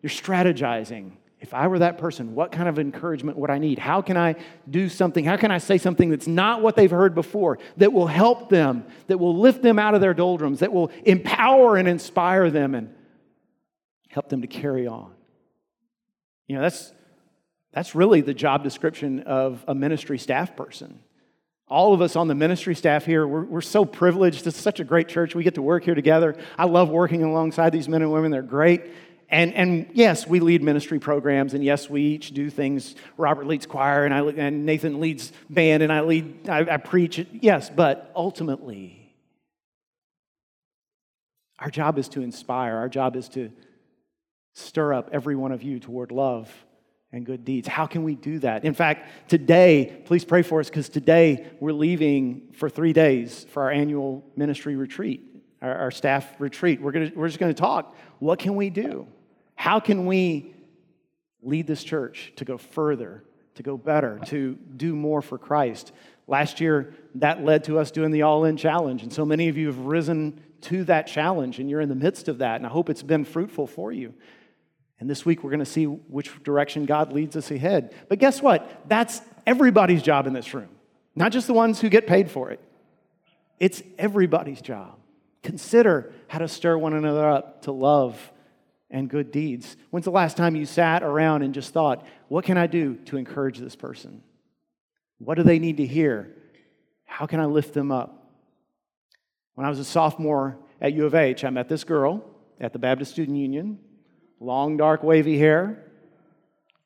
you're 0.02 0.10
strategizing. 0.10 1.12
If 1.40 1.54
I 1.54 1.68
were 1.68 1.78
that 1.78 2.00
person, 2.00 2.34
what 2.34 2.52
kind 2.52 2.68
of 2.68 2.80
encouragement 2.80 3.38
would 3.38 3.52
I 3.52 3.60
need? 3.60 3.78
How 3.78 4.02
can 4.02 4.18
I 4.18 4.38
do 4.68 4.90
something? 4.90 5.24
How 5.24 5.38
can 5.38 5.52
I 5.52 5.60
say 5.60 5.78
something 5.78 6.10
that's 6.10 6.26
not 6.26 6.64
what 6.64 6.76
they've 6.76 6.90
heard 6.90 7.14
before, 7.14 7.60
that 7.78 7.94
will 7.94 8.08
help 8.08 8.50
them, 8.50 8.84
that 9.06 9.20
will 9.20 9.38
lift 9.38 9.62
them 9.62 9.78
out 9.78 9.94
of 9.94 10.02
their 10.02 10.16
doldrums, 10.16 10.62
that 10.62 10.74
will 10.74 10.90
empower 11.06 11.78
and 11.78 11.88
inspire 11.88 12.50
them 12.50 12.74
and 12.74 12.96
help 14.10 14.28
them 14.30 14.42
to 14.42 14.48
carry 14.48 14.88
on? 14.88 15.14
You 16.48 16.56
know, 16.56 16.64
that's, 16.64 16.94
that's 17.78 17.94
really 17.94 18.22
the 18.22 18.34
job 18.34 18.64
description 18.64 19.20
of 19.20 19.64
a 19.68 19.76
ministry 19.76 20.18
staff 20.18 20.56
person. 20.56 20.98
All 21.68 21.94
of 21.94 22.02
us 22.02 22.16
on 22.16 22.28
the 22.28 22.34
ministry 22.34 22.74
staff 22.74 23.06
here, 23.06 23.28
we're, 23.28 23.44
we're 23.44 23.62
so 23.62 23.86
privileged. 23.86 24.48
It's 24.48 24.60
such 24.60 24.80
a 24.80 24.84
great 24.84 25.08
church. 25.08 25.36
We 25.36 25.44
get 25.44 25.54
to 25.56 25.62
work 25.62 25.84
here 25.84 25.94
together. 25.94 26.36
I 26.58 26.66
love 26.66 26.90
working 26.90 27.22
alongside 27.22 27.70
these 27.74 27.88
men 27.88 28.02
and 28.02 28.12
women. 28.12 28.32
They're 28.32 28.42
great. 28.42 28.82
And, 29.30 29.54
and 29.54 29.92
yes, 29.94 30.26
we 30.26 30.40
lead 30.40 30.64
ministry 30.64 30.98
programs, 30.98 31.54
and 31.54 31.64
yes, 31.64 31.88
we 31.88 32.02
each 32.02 32.32
do 32.32 32.50
things. 32.50 32.96
Robert 33.16 33.46
leads 33.46 33.68
choir, 33.68 34.06
and, 34.06 34.12
I, 34.12 34.22
and 34.22 34.66
Nathan 34.66 35.00
leads 35.00 35.32
band, 35.48 35.84
and 35.84 35.94
I 35.94 36.02
lead, 36.02 36.50
I, 36.50 36.62
I 36.62 36.78
preach. 36.78 37.28
Yes, 37.32 37.70
but 37.70 38.12
ultimately, 38.16 39.14
our 41.60 41.70
job 41.70 42.00
is 42.00 42.10
to 42.10 42.24
inspire. 42.24 42.78
Our 42.78 42.90
job 42.90 43.16
is 43.16 43.30
to 43.30 43.52
stir 44.56 44.96
up 44.96 45.12
every 45.14 45.36
one 45.36 45.52
of 45.52 45.62
you 45.62 45.80
toward 45.80 46.12
love 46.12 46.52
and 47.12 47.26
good 47.26 47.46
deeds. 47.46 47.68
How 47.68 47.86
can 47.86 48.04
we 48.04 48.16
do 48.16 48.40
that? 48.40 48.66
In 48.66 48.74
fact, 48.74 49.30
today, 49.30 50.02
please 50.06 50.26
pray 50.26 50.42
for 50.42 50.60
us 50.60 50.70
because 50.70 50.90
today 50.90 51.48
we're 51.60 51.72
leaving 51.72 52.50
for 52.54 52.70
three 52.70 52.94
days 52.94 53.46
for 53.50 53.64
our 53.64 53.72
annual 53.72 54.26
ministry 54.36 54.76
retreat, 54.76 55.24
our, 55.62 55.74
our 55.76 55.92
staff 55.92 56.28
retreat. 56.40 56.82
We're, 56.82 56.92
gonna, 56.92 57.12
we're 57.16 57.28
just 57.28 57.40
going 57.40 57.54
to 57.54 57.60
talk. 57.60 57.96
What 58.20 58.40
can 58.40 58.56
we 58.56 58.70
do? 58.70 59.08
How 59.56 59.80
can 59.80 60.06
we 60.06 60.54
lead 61.42 61.66
this 61.66 61.84
church 61.84 62.34
to 62.36 62.46
go 62.46 62.58
further, 62.58 63.24
to 63.56 63.64
go 63.64 63.78
better, 63.78 64.20
to 64.26 64.58
do 64.76 64.96
more 64.96 65.22
for 65.22 65.38
Christ? 65.38 65.94
Last 66.28 66.60
year, 66.60 66.94
that 67.16 67.44
led 67.44 67.64
to 67.66 67.80
us 67.80 67.90
doing 67.90 68.12
the 68.12 68.24
All 68.24 68.44
In 68.44 68.58
Challenge. 68.58 69.02
And 69.02 69.14
so 69.14 69.26
many 69.26 69.48
of 69.48 69.58
you 69.58 69.68
have 69.68 69.80
risen 69.80 70.42
to 70.60 70.84
that 70.86 71.08
challenge, 71.08 71.60
and 71.60 71.70
you're 71.70 71.80
in 71.80 71.90
the 71.90 71.96
midst 71.96 72.28
of 72.28 72.40
that. 72.40 72.58
And 72.58 72.66
I 72.66 72.70
hope 72.70 72.90
it's 72.90 73.04
been 73.04 73.24
fruitful 73.24 73.66
for 73.66 73.94
you. 73.94 74.14
And 75.00 75.10
this 75.10 75.26
week, 75.26 75.44
we're 75.44 75.52
going 75.52 75.60
to 75.60 75.66
see 75.66 75.86
which 75.86 76.44
direction 76.44 76.86
God 76.86 77.14
leads 77.14 77.36
us 77.36 77.52
ahead. 77.52 77.94
But 78.10 78.20
guess 78.20 78.42
what? 78.42 78.84
That's 78.88 79.22
everybody's 79.46 80.02
job 80.02 80.26
in 80.28 80.34
this 80.34 80.54
room, 80.54 80.70
not 81.16 81.32
just 81.32 81.48
the 81.48 81.54
ones 81.54 81.80
who 81.80 81.90
get 81.90 82.08
paid 82.08 82.32
for 82.32 82.50
it. 82.50 82.60
It's 83.60 83.82
everybody's 83.98 84.62
job. 84.62 84.98
Consider 85.44 86.14
how 86.28 86.40
to 86.40 86.48
stir 86.48 86.78
one 86.78 86.94
another 86.94 87.30
up 87.30 87.64
to 87.64 87.72
love 87.72 88.20
and 88.90 89.10
good 89.10 89.32
deeds. 89.32 89.78
When's 89.90 90.06
the 90.06 90.12
last 90.12 90.38
time 90.38 90.56
you 90.56 90.66
sat 90.66 91.04
around 91.04 91.44
and 91.44 91.54
just 91.54 91.74
thought, 91.74 92.06
what 92.28 92.46
can 92.46 92.58
I 92.58 92.68
do 92.68 92.96
to 93.06 93.18
encourage 93.18 93.60
this 93.60 93.76
person? 93.76 94.24
What 95.20 95.36
do 95.36 95.44
they 95.44 95.60
need 95.60 95.78
to 95.78 95.86
hear? 95.86 96.34
How 97.06 97.26
can 97.26 97.40
I 97.40 97.46
lift 97.46 97.74
them 97.74 97.92
up? 97.92 98.32
When 99.56 99.66
I 99.66 99.70
was 99.70 99.80
a 99.80 99.86
sophomore 99.86 100.58
at 100.80 100.94
U 100.94 101.06
of 101.06 101.16
H, 101.16 101.44
I 101.44 101.50
met 101.50 101.68
this 101.68 101.84
girl 101.84 102.24
at 102.60 102.74
the 102.74 102.80
Baptist 102.80 103.12
Student 103.12 103.38
Union, 103.38 103.80
long, 104.40 104.78
dark, 104.78 105.04
wavy 105.04 105.38
hair, 105.38 105.84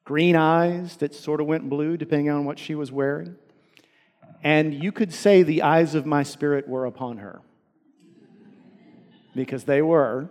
green 0.04 0.36
eyes 0.36 0.98
that 0.98 1.14
sort 1.14 1.42
of 1.42 1.48
went 1.48 1.70
blue 1.70 1.98
depending 1.98 2.30
on 2.30 2.46
what 2.46 2.60
she 2.60 2.76
was 2.76 2.92
wearing. 2.92 3.36
And 4.44 4.74
you 4.74 4.92
could 4.92 5.14
say 5.14 5.44
the 5.44 5.62
eyes 5.62 5.94
of 5.96 6.06
my 6.06 6.24
spirit 6.24 6.68
were 6.68 6.86
upon 6.86 7.18
her 7.18 7.42
because 9.36 9.66
they 9.66 9.82
were. 9.82 10.30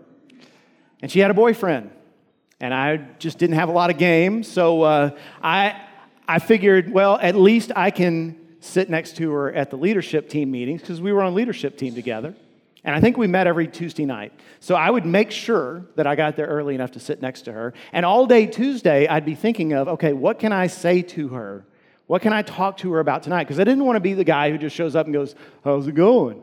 And 1.01 1.11
she 1.11 1.21
had 1.21 1.31
a 1.31 1.35
boyfriend. 1.35 1.91
And 2.61 2.75
I 2.75 2.97
just 3.19 3.39
didn't 3.39 3.57
have 3.57 3.69
a 3.69 3.73
lot 3.73 3.91
of 3.91 3.97
game. 3.97 4.43
So 4.43 4.83
uh, 4.83 5.11
I, 5.43 5.81
I 6.29 6.41
figured, 6.41 6.93
well, 6.93 7.19
at 7.23 7.35
least 7.35 7.73
I 7.75 7.91
can 7.91 8.39
sit 8.61 8.91
next 8.91 9.17
to 9.17 9.31
her 9.33 9.53
at 9.53 9.71
the 9.71 9.77
leadership 9.77 10.29
team 10.29 10.51
meetings 10.51 10.83
because 10.83 11.01
we 11.01 11.13
were 11.13 11.23
on 11.23 11.35
leadership 11.35 11.79
team 11.79 11.95
together. 11.95 12.35
And 12.83 12.95
I 12.95 13.01
think 13.01 13.17
we 13.17 13.27
met 13.27 13.47
every 13.47 13.69
Tuesday 13.69 14.07
night. 14.07 14.33
So 14.59 14.75
I 14.75 14.91
would 14.91 15.05
make 15.05 15.31
sure 15.31 15.87
that 15.97 16.07
I 16.07 16.15
got 16.17 16.37
there 16.37 16.47
early 16.47 16.75
enough 16.75 16.93
to 16.93 17.01
sit 17.01 17.21
next 17.21 17.43
to 17.43 17.53
her. 17.53 17.75
And 17.93 18.07
all 18.07 18.27
day 18.27 18.47
Tuesday, 18.47 19.07
I'd 19.07 19.27
be 19.27 19.35
thinking 19.35 19.75
of, 19.75 19.89
okay, 19.89 20.13
what 20.13 20.39
can 20.39 20.53
I 20.53 20.67
say 20.67 21.03
to 21.03 21.29
her? 21.29 21.67
What 22.07 22.23
can 22.23 22.33
I 22.33 22.43
talk 22.43 22.79
to 22.79 22.93
her 22.93 23.01
about 23.01 23.23
tonight? 23.23 23.45
Because 23.45 23.61
I 23.61 23.65
didn't 23.65 23.85
want 23.85 23.97
to 23.97 24.01
be 24.01 24.15
the 24.15 24.25
guy 24.25 24.51
who 24.51 24.59
just 24.59 24.75
shows 24.75 24.97
up 24.97 25.07
and 25.07 25.13
goes, 25.13 25.35
How's 25.63 25.87
it 25.87 25.95
going? 25.95 26.43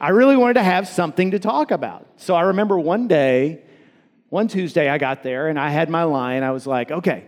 I 0.00 0.10
really 0.10 0.36
wanted 0.36 0.54
to 0.54 0.62
have 0.62 0.88
something 0.88 1.32
to 1.32 1.38
talk 1.38 1.70
about. 1.70 2.06
So 2.16 2.34
I 2.34 2.42
remember 2.42 2.78
one 2.78 3.08
day, 3.08 3.62
one 4.28 4.48
Tuesday, 4.48 4.88
I 4.88 4.98
got 4.98 5.22
there 5.22 5.48
and 5.48 5.58
I 5.58 5.70
had 5.70 5.90
my 5.90 6.04
line. 6.04 6.42
I 6.42 6.52
was 6.52 6.66
like, 6.66 6.90
okay, 6.90 7.24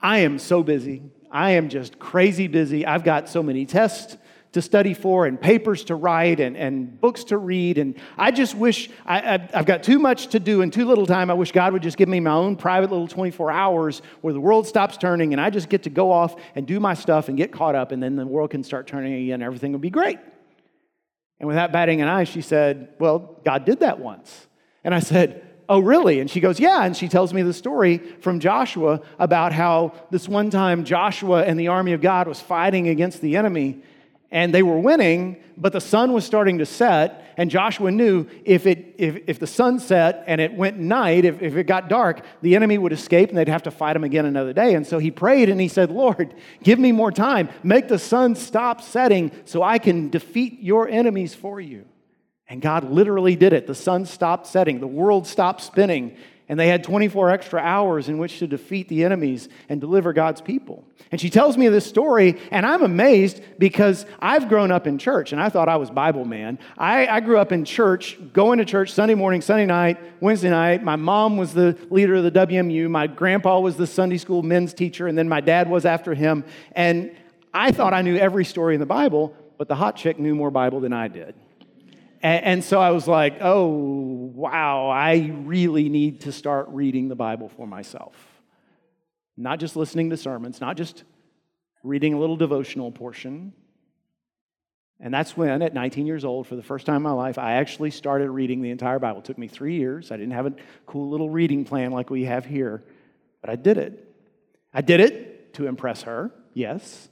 I 0.00 0.18
am 0.18 0.38
so 0.38 0.62
busy. 0.62 1.02
I 1.30 1.52
am 1.52 1.68
just 1.68 1.98
crazy 1.98 2.48
busy. 2.48 2.86
I've 2.86 3.04
got 3.04 3.28
so 3.28 3.42
many 3.42 3.66
tests 3.66 4.16
to 4.56 4.62
study 4.62 4.94
for 4.94 5.26
and 5.26 5.38
papers 5.38 5.84
to 5.84 5.94
write 5.94 6.40
and, 6.40 6.56
and 6.56 6.98
books 6.98 7.24
to 7.24 7.36
read. 7.36 7.76
And 7.76 7.94
I 8.16 8.30
just 8.30 8.54
wish 8.54 8.88
I, 9.04 9.34
I've 9.52 9.66
got 9.66 9.82
too 9.82 9.98
much 9.98 10.28
to 10.28 10.40
do 10.40 10.62
and 10.62 10.72
too 10.72 10.86
little 10.86 11.04
time. 11.04 11.30
I 11.30 11.34
wish 11.34 11.52
God 11.52 11.74
would 11.74 11.82
just 11.82 11.98
give 11.98 12.08
me 12.08 12.20
my 12.20 12.30
own 12.30 12.56
private 12.56 12.90
little 12.90 13.06
24 13.06 13.50
hours 13.50 14.00
where 14.22 14.32
the 14.32 14.40
world 14.40 14.66
stops 14.66 14.96
turning 14.96 15.34
and 15.34 15.40
I 15.42 15.50
just 15.50 15.68
get 15.68 15.82
to 15.82 15.90
go 15.90 16.10
off 16.10 16.36
and 16.54 16.66
do 16.66 16.80
my 16.80 16.94
stuff 16.94 17.28
and 17.28 17.36
get 17.36 17.52
caught 17.52 17.74
up, 17.74 17.92
and 17.92 18.02
then 18.02 18.16
the 18.16 18.26
world 18.26 18.50
can 18.50 18.64
start 18.64 18.86
turning 18.86 19.12
again 19.12 19.42
everything 19.42 19.72
will 19.72 19.78
be 19.78 19.90
great. 19.90 20.18
And 21.38 21.46
without 21.46 21.70
batting 21.70 22.00
an 22.00 22.08
eye, 22.08 22.24
she 22.24 22.40
said, 22.40 22.94
Well, 22.98 23.38
God 23.44 23.66
did 23.66 23.80
that 23.80 23.98
once. 23.98 24.46
And 24.84 24.94
I 24.94 25.00
said, 25.00 25.46
Oh, 25.68 25.80
really? 25.80 26.20
And 26.20 26.30
she 26.30 26.40
goes, 26.40 26.58
Yeah. 26.58 26.82
And 26.82 26.96
she 26.96 27.08
tells 27.08 27.34
me 27.34 27.42
the 27.42 27.52
story 27.52 27.98
from 27.98 28.40
Joshua 28.40 29.02
about 29.18 29.52
how 29.52 29.92
this 30.10 30.26
one 30.26 30.48
time 30.48 30.84
Joshua 30.84 31.44
and 31.44 31.60
the 31.60 31.68
army 31.68 31.92
of 31.92 32.00
God 32.00 32.26
was 32.26 32.40
fighting 32.40 32.88
against 32.88 33.20
the 33.20 33.36
enemy 33.36 33.82
and 34.30 34.52
they 34.54 34.62
were 34.62 34.78
winning, 34.78 35.42
but 35.56 35.72
the 35.72 35.80
sun 35.80 36.12
was 36.12 36.24
starting 36.24 36.58
to 36.58 36.66
set, 36.66 37.34
and 37.36 37.50
Joshua 37.50 37.90
knew 37.90 38.26
if, 38.44 38.66
it, 38.66 38.94
if, 38.98 39.18
if 39.26 39.38
the 39.38 39.46
sun 39.46 39.78
set 39.78 40.24
and 40.26 40.40
it 40.40 40.54
went 40.54 40.78
night, 40.78 41.24
if, 41.24 41.42
if 41.42 41.54
it 41.56 41.64
got 41.64 41.88
dark, 41.88 42.22
the 42.42 42.56
enemy 42.56 42.78
would 42.78 42.92
escape 42.92 43.28
and 43.28 43.38
they'd 43.38 43.48
have 43.48 43.64
to 43.64 43.70
fight 43.70 43.94
him 43.94 44.04
again 44.04 44.24
another 44.24 44.52
day. 44.52 44.74
And 44.74 44.86
so 44.86 44.98
he 44.98 45.10
prayed 45.10 45.48
and 45.48 45.60
he 45.60 45.68
said, 45.68 45.90
Lord, 45.90 46.34
give 46.62 46.78
me 46.78 46.92
more 46.92 47.12
time. 47.12 47.48
Make 47.62 47.88
the 47.88 47.98
sun 47.98 48.34
stop 48.34 48.80
setting 48.80 49.30
so 49.44 49.62
I 49.62 49.78
can 49.78 50.08
defeat 50.08 50.60
your 50.60 50.88
enemies 50.88 51.34
for 51.34 51.60
you. 51.60 51.84
And 52.48 52.62
God 52.62 52.84
literally 52.84 53.36
did 53.36 53.52
it. 53.52 53.66
The 53.66 53.74
sun 53.74 54.06
stopped 54.06 54.46
setting, 54.46 54.80
the 54.80 54.86
world 54.86 55.26
stopped 55.26 55.60
spinning, 55.62 56.16
and 56.48 56.60
they 56.60 56.68
had 56.68 56.84
24 56.84 57.30
extra 57.30 57.60
hours 57.60 58.08
in 58.08 58.18
which 58.18 58.38
to 58.38 58.46
defeat 58.46 58.88
the 58.88 59.04
enemies 59.04 59.48
and 59.68 59.80
deliver 59.80 60.12
God's 60.12 60.40
people. 60.40 60.84
And 61.10 61.20
she 61.20 61.30
tells 61.30 61.56
me 61.56 61.68
this 61.68 61.86
story, 61.86 62.38
and 62.50 62.64
I'm 62.64 62.82
amazed 62.82 63.40
because 63.58 64.06
I've 64.20 64.48
grown 64.48 64.70
up 64.70 64.86
in 64.86 64.98
church, 64.98 65.32
and 65.32 65.40
I 65.40 65.48
thought 65.48 65.68
I 65.68 65.76
was 65.76 65.90
Bible 65.90 66.24
man. 66.24 66.58
I, 66.78 67.06
I, 67.06 67.20
grew 67.20 67.38
up 67.38 67.52
in 67.52 67.64
church, 67.64 68.18
going 68.32 68.58
to 68.58 68.64
church 68.64 68.92
Sunday 68.92 69.14
morning, 69.14 69.40
Sunday 69.40 69.66
night, 69.66 69.98
Wednesday 70.20 70.50
night. 70.50 70.82
My 70.82 70.96
mom 70.96 71.36
was 71.36 71.52
the 71.52 71.76
leader 71.90 72.16
of 72.16 72.24
the 72.24 72.32
WMU. 72.32 72.88
My 72.90 73.06
grandpa 73.06 73.60
was 73.60 73.76
the 73.76 73.86
Sunday 73.86 74.18
school 74.18 74.42
men's 74.42 74.74
teacher, 74.74 75.06
and 75.06 75.16
then 75.16 75.28
my 75.28 75.40
dad 75.40 75.68
was 75.68 75.84
after 75.84 76.14
him. 76.14 76.44
And 76.72 77.14
I 77.54 77.72
thought 77.72 77.94
I 77.94 78.02
knew 78.02 78.16
every 78.16 78.44
story 78.44 78.74
in 78.74 78.80
the 78.80 78.86
Bible, 78.86 79.34
but 79.58 79.68
the 79.68 79.76
hot 79.76 79.96
chick 79.96 80.18
knew 80.18 80.34
more 80.34 80.50
Bible 80.50 80.80
than 80.80 80.92
I 80.92 81.08
did. 81.08 81.34
And, 82.22 82.44
and 82.44 82.64
so 82.64 82.80
I 82.80 82.90
was 82.90 83.06
like, 83.06 83.38
oh, 83.40 83.66
wow, 83.66 84.88
I 84.88 85.32
really 85.44 85.88
need 85.88 86.22
to 86.22 86.32
start 86.32 86.68
reading 86.70 87.08
the 87.08 87.14
Bible 87.14 87.48
for 87.48 87.66
myself. 87.66 88.14
Not 89.36 89.60
just 89.60 89.76
listening 89.76 90.10
to 90.10 90.16
sermons, 90.16 90.60
not 90.60 90.76
just 90.76 91.04
reading 91.82 92.14
a 92.14 92.18
little 92.18 92.36
devotional 92.36 92.90
portion. 92.90 93.52
And 94.98 95.12
that's 95.12 95.36
when, 95.36 95.62
at 95.62 95.74
19 95.74 96.06
years 96.06 96.24
old, 96.24 96.46
for 96.46 96.56
the 96.56 96.62
first 96.62 96.86
time 96.86 96.96
in 96.96 97.02
my 97.02 97.12
life, 97.12 97.38
I 97.38 97.54
actually 97.54 97.90
started 97.90 98.30
reading 98.30 98.62
the 98.62 98.70
entire 98.70 98.98
Bible. 98.98 99.20
It 99.20 99.26
took 99.26 99.38
me 99.38 99.46
three 99.46 99.76
years. 99.76 100.10
I 100.10 100.16
didn't 100.16 100.32
have 100.32 100.46
a 100.46 100.54
cool 100.86 101.10
little 101.10 101.28
reading 101.28 101.64
plan 101.64 101.92
like 101.92 102.08
we 102.08 102.24
have 102.24 102.46
here, 102.46 102.82
but 103.42 103.50
I 103.50 103.56
did 103.56 103.76
it. 103.76 104.02
I 104.72 104.80
did 104.80 105.00
it 105.00 105.54
to 105.54 105.66
impress 105.66 106.02
her, 106.02 106.30
yes, 106.54 107.08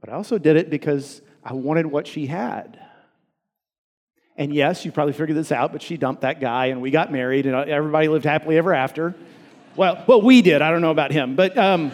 but 0.00 0.10
I 0.10 0.14
also 0.14 0.38
did 0.38 0.56
it 0.56 0.68
because 0.68 1.22
I 1.44 1.52
wanted 1.52 1.86
what 1.86 2.06
she 2.06 2.26
had. 2.26 2.78
And 4.36 4.54
yes, 4.54 4.84
you 4.84 4.92
probably 4.92 5.12
figured 5.12 5.36
this 5.36 5.52
out, 5.52 5.72
but 5.72 5.82
she 5.82 5.96
dumped 5.96 6.22
that 6.22 6.40
guy 6.40 6.66
and 6.66 6.80
we 6.80 6.90
got 6.90 7.12
married 7.12 7.46
and 7.46 7.54
everybody 7.54 8.08
lived 8.08 8.24
happily 8.24 8.56
ever 8.56 8.72
after. 8.72 9.14
Well, 9.76 10.02
well, 10.06 10.22
we 10.22 10.42
did. 10.42 10.62
I 10.62 10.70
don't 10.70 10.80
know 10.80 10.90
about 10.90 11.12
him, 11.12 11.36
but 11.36 11.56
um, 11.56 11.92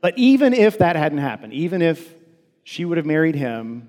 but 0.00 0.16
even 0.18 0.52
if 0.52 0.78
that 0.78 0.96
hadn't 0.96 1.18
happened, 1.18 1.52
even 1.54 1.80
if 1.82 2.14
she 2.64 2.84
would 2.84 2.96
have 2.96 3.06
married 3.06 3.34
him 3.34 3.88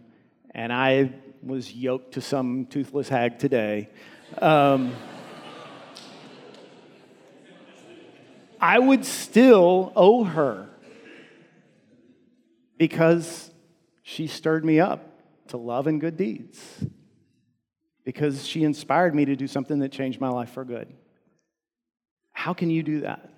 and 0.51 0.71
I 0.71 1.12
was 1.43 1.73
yoked 1.73 2.13
to 2.13 2.21
some 2.21 2.65
toothless 2.65 3.10
hag 3.10 3.39
today, 3.39 3.89
um, 4.41 4.93
I 8.60 8.79
would 8.79 9.05
still 9.05 9.91
owe 9.95 10.23
her 10.23 10.67
because 12.77 13.51
she 14.03 14.27
stirred 14.27 14.63
me 14.63 14.79
up 14.79 15.03
to 15.49 15.57
love 15.57 15.87
and 15.87 15.99
good 15.99 16.17
deeds, 16.17 16.85
because 18.03 18.45
she 18.45 18.63
inspired 18.63 19.13
me 19.15 19.25
to 19.25 19.35
do 19.35 19.47
something 19.47 19.79
that 19.79 19.91
changed 19.91 20.21
my 20.21 20.29
life 20.29 20.51
for 20.51 20.63
good. 20.63 20.93
How 22.31 22.53
can 22.53 22.69
you 22.69 22.83
do 22.83 23.01
that? 23.01 23.29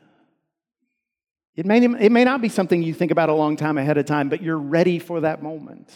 It 1.55 1.65
may, 1.65 1.83
it 1.83 2.11
may 2.11 2.23
not 2.23 2.41
be 2.41 2.49
something 2.49 2.81
you 2.81 2.93
think 2.93 3.11
about 3.11 3.29
a 3.29 3.33
long 3.33 3.55
time 3.55 3.77
ahead 3.77 3.97
of 3.97 4.05
time, 4.05 4.29
but 4.29 4.41
you're 4.41 4.57
ready 4.57 4.99
for 4.99 5.21
that 5.21 5.43
moment 5.43 5.93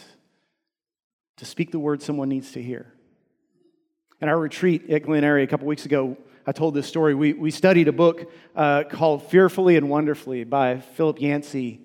to 1.36 1.44
speak 1.44 1.70
the 1.70 1.78
word 1.78 2.02
someone 2.02 2.28
needs 2.28 2.52
to 2.52 2.62
hear. 2.62 2.92
In 4.20 4.28
our 4.28 4.38
retreat 4.38 4.90
at 4.90 5.04
Glen 5.04 5.24
Eyrie 5.24 5.42
a 5.42 5.46
couple 5.46 5.66
weeks 5.66 5.86
ago, 5.86 6.16
I 6.46 6.52
told 6.52 6.74
this 6.74 6.86
story. 6.86 7.14
We, 7.14 7.32
we 7.32 7.50
studied 7.50 7.88
a 7.88 7.92
book 7.92 8.30
uh, 8.54 8.84
called 8.90 9.22
Fearfully 9.30 9.76
and 9.76 9.88
Wonderfully 9.88 10.44
by 10.44 10.80
Philip 10.80 11.20
Yancey 11.20 11.83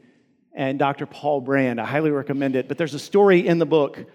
and 0.53 0.79
Dr. 0.79 1.05
Paul 1.05 1.41
Brand. 1.41 1.79
I 1.79 1.85
highly 1.85 2.11
recommend 2.11 2.55
it. 2.55 2.67
But 2.67 2.77
there's 2.77 2.93
a 2.93 2.99
story 2.99 3.47
in 3.47 3.59
the 3.59 3.65
book 3.65 4.05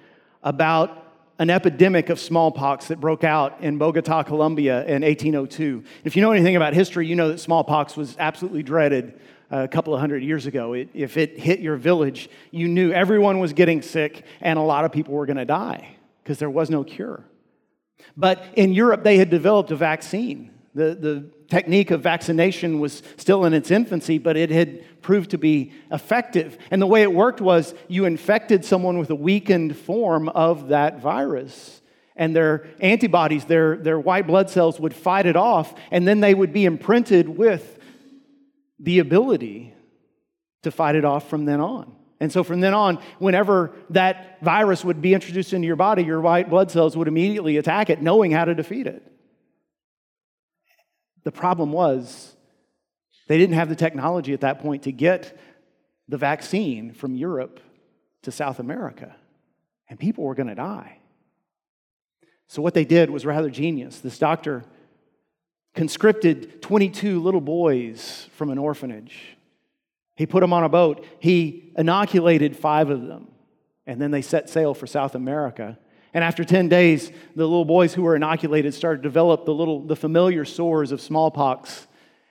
about 0.42 1.04
an 1.38 1.50
epidemic 1.50 2.10
of 2.10 2.20
smallpox 2.20 2.88
that 2.88 3.00
broke 3.00 3.24
out 3.24 3.60
in 3.60 3.76
Bogota, 3.78 4.22
Colombia 4.22 4.84
in 4.84 5.02
1802. 5.02 5.82
If 6.04 6.14
you 6.14 6.22
know 6.22 6.30
anything 6.30 6.56
about 6.56 6.74
history, 6.74 7.06
you 7.06 7.16
know 7.16 7.28
that 7.28 7.38
smallpox 7.38 7.96
was 7.96 8.16
absolutely 8.18 8.62
dreaded 8.62 9.20
uh, 9.52 9.64
a 9.64 9.68
couple 9.68 9.94
of 9.94 10.00
hundred 10.00 10.22
years 10.22 10.46
ago. 10.46 10.74
It, 10.74 10.90
if 10.94 11.16
it 11.16 11.38
hit 11.38 11.60
your 11.60 11.76
village, 11.76 12.28
you 12.50 12.68
knew 12.68 12.92
everyone 12.92 13.40
was 13.40 13.52
getting 13.52 13.82
sick 13.82 14.24
and 14.40 14.58
a 14.58 14.62
lot 14.62 14.84
of 14.84 14.92
people 14.92 15.14
were 15.14 15.26
going 15.26 15.38
to 15.38 15.44
die 15.44 15.96
because 16.22 16.38
there 16.38 16.50
was 16.50 16.70
no 16.70 16.84
cure. 16.84 17.24
But 18.16 18.44
in 18.54 18.72
Europe, 18.72 19.02
they 19.02 19.18
had 19.18 19.30
developed 19.30 19.70
a 19.70 19.76
vaccine. 19.76 20.50
The, 20.74 20.94
the 20.94 21.30
technique 21.54 21.92
of 21.92 22.00
vaccination 22.00 22.80
was 22.80 23.00
still 23.16 23.44
in 23.44 23.54
its 23.54 23.70
infancy, 23.70 24.18
but 24.18 24.36
it 24.36 24.50
had 24.50 24.82
proved 25.02 25.30
to 25.30 25.38
be 25.38 25.72
effective. 25.92 26.58
And 26.72 26.82
the 26.82 26.86
way 26.86 27.02
it 27.02 27.12
worked 27.12 27.40
was 27.40 27.74
you 27.86 28.06
infected 28.06 28.64
someone 28.64 28.98
with 28.98 29.10
a 29.10 29.14
weakened 29.14 29.76
form 29.76 30.28
of 30.30 30.68
that 30.68 31.00
virus. 31.00 31.80
And 32.16 32.34
their 32.34 32.66
antibodies, 32.80 33.44
their, 33.44 33.76
their 33.76 34.00
white 34.00 34.26
blood 34.26 34.50
cells 34.50 34.80
would 34.80 34.94
fight 34.94 35.26
it 35.26 35.36
off, 35.36 35.74
and 35.92 36.08
then 36.08 36.18
they 36.18 36.34
would 36.34 36.52
be 36.52 36.64
imprinted 36.64 37.28
with 37.28 37.78
the 38.80 38.98
ability 38.98 39.74
to 40.62 40.72
fight 40.72 40.96
it 40.96 41.04
off 41.04 41.30
from 41.30 41.44
then 41.44 41.60
on. 41.60 41.94
And 42.18 42.32
so 42.32 42.42
from 42.42 42.60
then 42.60 42.74
on, 42.74 42.98
whenever 43.20 43.76
that 43.90 44.42
virus 44.42 44.84
would 44.84 45.00
be 45.00 45.14
introduced 45.14 45.52
into 45.52 45.66
your 45.66 45.76
body, 45.76 46.02
your 46.02 46.20
white 46.20 46.50
blood 46.50 46.72
cells 46.72 46.96
would 46.96 47.06
immediately 47.06 47.58
attack 47.58 47.90
it, 47.90 48.02
knowing 48.02 48.32
how 48.32 48.44
to 48.44 48.56
defeat 48.56 48.88
it. 48.88 49.13
The 51.24 51.32
problem 51.32 51.72
was 51.72 52.36
they 53.26 53.38
didn't 53.38 53.56
have 53.56 53.68
the 53.68 53.76
technology 53.76 54.32
at 54.32 54.42
that 54.42 54.60
point 54.60 54.84
to 54.84 54.92
get 54.92 55.38
the 56.08 56.18
vaccine 56.18 56.92
from 56.92 57.16
Europe 57.16 57.60
to 58.22 58.30
South 58.30 58.58
America, 58.58 59.16
and 59.88 59.98
people 59.98 60.24
were 60.24 60.34
going 60.34 60.48
to 60.48 60.54
die. 60.54 60.98
So, 62.46 62.62
what 62.62 62.74
they 62.74 62.84
did 62.84 63.10
was 63.10 63.24
rather 63.24 63.50
genius. 63.50 64.00
This 64.00 64.18
doctor 64.18 64.64
conscripted 65.74 66.62
22 66.62 67.20
little 67.20 67.40
boys 67.40 68.28
from 68.36 68.50
an 68.50 68.58
orphanage. 68.58 69.36
He 70.16 70.26
put 70.26 70.40
them 70.40 70.52
on 70.52 70.62
a 70.62 70.68
boat. 70.68 71.04
He 71.18 71.72
inoculated 71.76 72.56
five 72.56 72.90
of 72.90 73.06
them, 73.06 73.28
and 73.86 74.00
then 74.00 74.10
they 74.10 74.22
set 74.22 74.48
sail 74.48 74.74
for 74.74 74.86
South 74.86 75.14
America. 75.14 75.78
And 76.14 76.22
after 76.22 76.44
10 76.44 76.68
days, 76.68 77.10
the 77.34 77.44
little 77.44 77.64
boys 77.64 77.92
who 77.92 78.02
were 78.02 78.14
inoculated 78.14 78.72
started 78.72 79.02
to 79.02 79.08
develop 79.08 79.44
the 79.44 79.52
little 79.52 79.80
the 79.80 79.96
familiar 79.96 80.44
sores 80.44 80.92
of 80.92 81.00
smallpox 81.00 81.88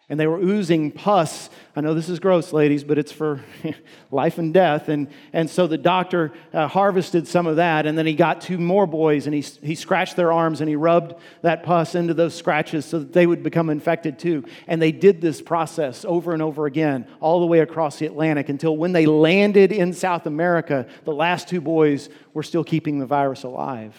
and 0.10 0.20
they 0.20 0.28
were 0.28 0.38
oozing 0.38 0.92
pus. 0.92 1.50
I 1.76 1.82
know 1.82 1.94
this 1.94 2.10
is 2.10 2.20
gross, 2.20 2.52
ladies, 2.52 2.84
but 2.84 2.98
it's 2.98 3.12
for 3.12 3.42
life 4.12 4.38
and 4.38 4.54
death. 4.54 4.90
And, 4.90 5.08
and 5.32 5.50
so 5.50 5.66
the 5.66 5.78
doctor 5.78 6.34
uh, 6.54 6.68
harvested 6.68 7.26
some 7.28 7.48
of 7.48 7.56
that, 7.56 7.86
and 7.86 7.98
then 7.98 8.06
he 8.06 8.14
got 8.14 8.42
two 8.42 8.58
more 8.58 8.86
boys, 8.86 9.28
and 9.28 9.34
he, 9.34 9.42
he 9.66 9.76
scratched 9.76 10.18
their 10.18 10.32
arms 10.32 10.60
and 10.60 10.70
he 10.70 10.76
rubbed 10.76 11.16
that 11.42 11.64
pus 11.64 11.96
into 11.96 12.14
those 12.14 12.36
scratches 12.36 12.86
so 12.86 13.00
that 13.00 13.14
they 13.14 13.26
would 13.26 13.44
become 13.44 13.70
infected 13.70 14.20
too. 14.20 14.44
And 14.68 14.82
they 14.82 14.92
did 14.92 15.22
this 15.22 15.42
process 15.42 16.04
over 16.04 16.34
and 16.34 16.42
over 16.42 16.66
again, 16.66 17.08
all 17.22 17.40
the 17.40 17.48
way 17.48 17.60
across 17.60 17.98
the 17.98 18.06
Atlantic, 18.06 18.50
until 18.50 18.76
when 18.76 18.92
they 18.92 19.06
landed 19.06 19.72
in 19.72 19.94
South 19.94 20.26
America, 20.26 20.86
the 21.06 21.14
last 21.14 21.48
two 21.48 21.62
boys 21.62 22.10
were 22.34 22.44
still 22.44 22.64
keeping 22.64 23.00
the 23.00 23.06
virus 23.06 23.44
alive. 23.44 23.96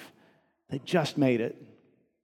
They 0.69 0.81
just 0.85 1.17
made 1.17 1.41
it. 1.41 1.64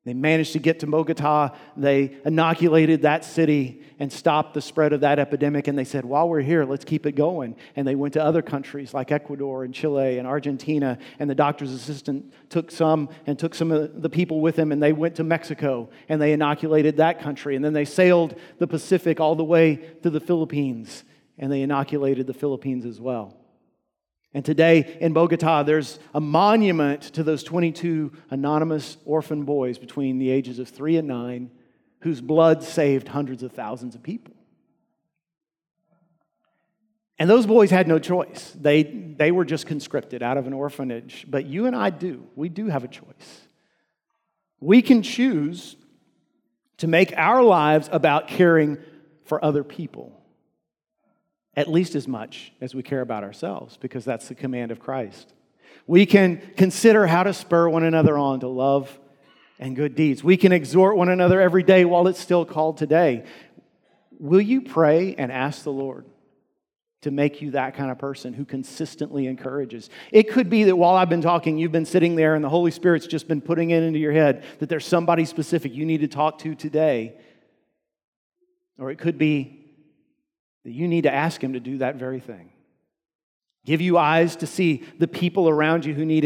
They 0.05 0.15
managed 0.15 0.55
to 0.55 0.59
get 0.59 0.81
to 0.81 0.87
Bogota. 0.87 1.51
They 1.77 2.17
inoculated 2.25 3.03
that 3.03 3.23
city 3.25 3.83
and 3.99 4.11
stopped 4.11 4.55
the 4.55 4.63
spread 4.63 4.95
of 4.95 5.03
that 5.03 5.19
epidemic. 5.19 5.69
And 5.69 5.79
they 5.79 5.85
said, 5.85 6.07
while 6.07 6.27
we're 6.27 6.41
here, 6.41 6.65
let's 6.65 6.87
keep 6.87 7.05
it 7.05 7.13
going. 7.13 7.55
And 7.77 7.87
they 7.87 7.95
went 7.95 8.15
to 8.15 8.25
other 8.25 8.41
countries 8.41 8.95
like 8.95 9.13
Ecuador 9.13 9.63
and 9.63 9.75
Chile 9.75 10.19
and 10.19 10.27
Argentina. 10.27 10.97
And 11.19 11.29
the 11.29 11.35
doctor's 11.35 11.73
assistant 11.73 12.33
took 12.49 12.71
some 12.71 13.11
and 13.27 13.39
took 13.39 13.55
some 13.55 13.71
of 13.71 14.01
the 14.01 14.09
people 14.09 14.41
with 14.41 14.59
him. 14.59 14.73
And 14.73 14.83
they 14.83 14.95
went 14.95 15.17
to 15.17 15.25
Mexico 15.25 15.91
and 16.09 16.21
they 16.21 16.33
inoculated 16.33 16.97
that 16.97 17.21
country. 17.21 17.55
And 17.55 17.65
then 17.65 17.75
they 17.75 17.85
sailed 17.85 18.39
the 18.59 18.67
Pacific 18.67 19.21
all 19.21 19.35
the 19.35 19.45
way 19.45 19.77
to 20.03 20.09
the 20.09 20.21
Philippines 20.21 21.05
and 21.41 21.51
they 21.51 21.63
inoculated 21.63 22.27
the 22.27 22.35
Philippines 22.35 22.85
as 22.85 23.01
well. 23.01 23.40
And 24.33 24.45
today 24.45 24.97
in 25.01 25.13
Bogota, 25.13 25.65
there's 25.65 25.99
a 26.15 26.21
monument 26.21 27.03
to 27.15 27.25
those 27.25 27.43
22 27.43 28.13
anonymous 28.31 28.97
orphan 29.05 29.45
boys 29.45 29.77
between 29.77 30.19
the 30.19 30.31
ages 30.31 30.59
of 30.59 30.69
three 30.69 30.97
and 30.97 31.09
nine 31.09 31.51
whose 32.01 32.21
blood 32.21 32.63
saved 32.63 33.09
hundreds 33.09 33.43
of 33.43 33.53
thousands 33.53 33.95
of 33.95 34.03
people. 34.03 34.35
And 37.19 37.29
those 37.29 37.45
boys 37.45 37.71
had 37.71 37.87
no 37.87 37.99
choice. 37.99 38.57
They, 38.59 38.85
they 38.85 39.31
were 39.31 39.45
just 39.45 39.67
conscripted 39.67 40.23
out 40.23 40.39
of 40.39 40.47
an 40.47 40.55
orphanage. 40.55 41.27
But 41.29 41.45
you 41.45 41.67
and 41.67 41.77
I 41.77 41.91
do. 41.91 42.27
We 42.35 42.49
do 42.49 42.69
have 42.69 42.83
a 42.83 42.89
choice. 42.89 43.47
We 44.59 44.81
can 44.81 45.03
choose 45.03 45.77
to 46.79 46.87
make 46.87 47.13
our 47.17 47.43
lives 47.43 47.91
about 47.93 48.29
caring 48.29 48.79
for 49.25 49.45
other 49.45 49.63
people 49.63 50.20
at 51.57 51.69
least 51.69 51.95
as 51.95 52.07
much 52.07 52.53
as 52.61 52.75
we 52.75 52.83
care 52.83 53.01
about 53.01 53.25
ourselves, 53.25 53.77
because 53.77 54.05
that's 54.05 54.29
the 54.29 54.35
command 54.35 54.71
of 54.71 54.81
Christ. 54.81 55.35
We 55.87 56.07
can 56.07 56.41
consider 56.57 57.07
how 57.07 57.25
to 57.25 57.33
spur 57.33 57.69
one 57.69 57.83
another 57.83 58.17
on 58.17 58.41
to 58.41 58.49
love 58.49 58.99
and 59.59 59.75
good 59.77 59.95
deeds. 59.95 60.23
We 60.23 60.37
can 60.37 60.53
exhort 60.53 60.97
one 60.97 61.09
another 61.09 61.41
every 61.41 61.63
day 61.63 61.85
while 61.85 62.07
it's 62.07 62.21
still 62.21 62.45
called 62.45 62.79
today. 62.79 63.25
Will 64.19 64.41
you 64.41 64.63
pray 64.63 65.15
and 65.17 65.33
ask 65.33 65.65
the 65.65 65.73
Lord 65.73 66.07
to 67.03 67.11
make 67.11 67.41
you 67.41 67.53
that 67.53 67.75
kind 67.75 67.91
of 67.91 67.99
person 67.99 68.33
who 68.33 68.45
consistently 68.45 69.27
encourages? 69.27 69.91
It 70.13 70.31
could 70.31 70.49
be 70.49 70.65
that 70.65 70.77
while 70.77 70.95
I've 70.95 71.09
been 71.09 71.23
talking, 71.23 71.59
you've 71.59 71.73
been 71.73 71.87
sitting 71.87 72.15
there 72.15 72.35
and 72.35 72.45
the 72.45 72.49
Holy 72.49 72.71
Spirit's 72.71 73.07
just 73.07 73.27
been 73.27 73.41
putting 73.41 73.71
it 73.71 73.83
into 73.83 73.99
your 73.99 74.13
head 74.13 74.45
that 74.61 74.69
there's 74.69 74.87
somebody 74.87 75.25
specific 75.25 75.75
you 75.75 75.85
need 75.85 76.03
to 76.03 76.09
talk 76.09 76.39
to 76.41 76.55
today. 76.55 77.19
Or 78.79 78.91
it 78.91 78.99
could 78.99 79.19
be 79.19 79.60
that 80.65 80.73
you 80.73 80.89
need 80.89 81.03
to 81.03 81.13
ask 81.13 81.43
Him 81.43 81.55
to 81.55 81.61
do 81.61 81.79
that 81.79 81.97
very 81.97 82.21
thing. 82.21 82.51
Give 83.65 83.81
you 83.81 83.99
eyes 83.99 84.37
to 84.37 84.47
see 84.47 84.85
the 84.99 85.09
people 85.09 85.49
around 85.49 85.85
you 85.85 85.95
who 85.95 86.05
need, 86.05 86.25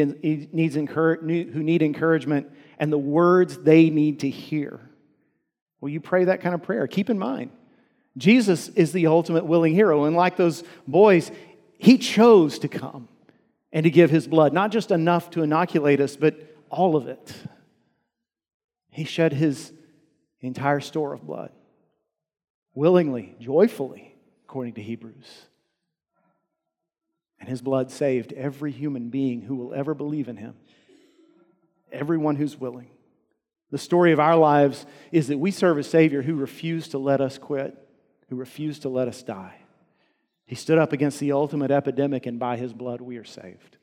needs 0.53 0.75
who 0.77 1.62
need 1.62 1.83
encouragement 1.83 2.51
and 2.79 2.92
the 2.92 2.99
words 2.99 3.59
they 3.59 3.90
need 3.90 4.20
to 4.20 4.31
hear. 4.31 4.81
Will 5.81 5.88
you 5.88 6.01
pray 6.01 6.25
that 6.25 6.40
kind 6.40 6.55
of 6.55 6.62
prayer? 6.62 6.87
Keep 6.87 7.11
in 7.11 7.18
mind, 7.18 7.51
Jesus 8.16 8.68
is 8.68 8.92
the 8.92 9.09
ultimate 9.09 9.44
willing 9.44 9.75
hero. 9.75 10.05
And 10.05 10.14
like 10.14 10.37
those 10.37 10.62
boys, 10.87 11.31
he 11.79 11.99
chose 11.99 12.61
to 12.61 12.68
come 12.68 13.09
and 13.73 13.83
to 13.83 13.90
give 13.90 14.11
his 14.11 14.29
blood, 14.29 14.53
not 14.53 14.70
just 14.70 14.92
enough 14.92 15.31
to 15.31 15.42
inoculate 15.42 16.01
us, 16.01 16.16
but 16.16 16.57
all 16.70 16.94
of 16.94 17.09
it. 17.09 17.35
He 18.90 19.05
shed 19.05 19.33
his 19.33 19.73
entire 20.40 20.81
store 20.81 21.12
of 21.12 21.27
blood 21.27 21.51
willingly, 22.75 23.35
joyfully 23.40 24.13
according 24.55 24.75
to 24.75 24.83
Hebrews. 24.83 25.47
And 27.40 27.49
his 27.49 27.61
blood 27.61 27.90
saved 27.90 28.33
every 28.35 28.71
human 28.71 29.09
being 29.09 29.43
who 29.43 29.57
will 29.57 29.75
ever 29.75 29.95
believe 29.95 30.29
in 30.29 30.37
him, 30.37 30.55
everyone 31.90 32.37
who's 32.37 32.57
willing. 32.57 32.87
The 33.73 33.79
story 33.79 34.12
of 34.12 34.21
our 34.21 34.37
lives 34.37 34.87
is 35.11 35.27
that 35.27 35.38
we 35.38 35.51
serve 35.51 35.77
a 35.77 35.83
Savior 35.83 36.23
who 36.23 36.37
refused 36.37 36.93
to 36.93 36.99
let 36.99 37.21
us 37.21 37.37
quit, 37.37 37.77
who 38.29 38.37
refused 38.37 38.83
to 38.83 38.88
let 38.88 39.09
us 39.09 39.25
die. 39.25 39.57
He 40.47 40.55
stood 40.55 40.79
up 40.79 40.93
against 40.93 41.19
the 41.19 41.33
ultimate 41.33 41.73
epidemic, 41.73 42.25
and 42.25 42.38
by 42.38 42.57
his 42.57 42.73
blood 42.73 43.01
we 43.01 43.17
are 43.17 43.25
saved. 43.25 43.77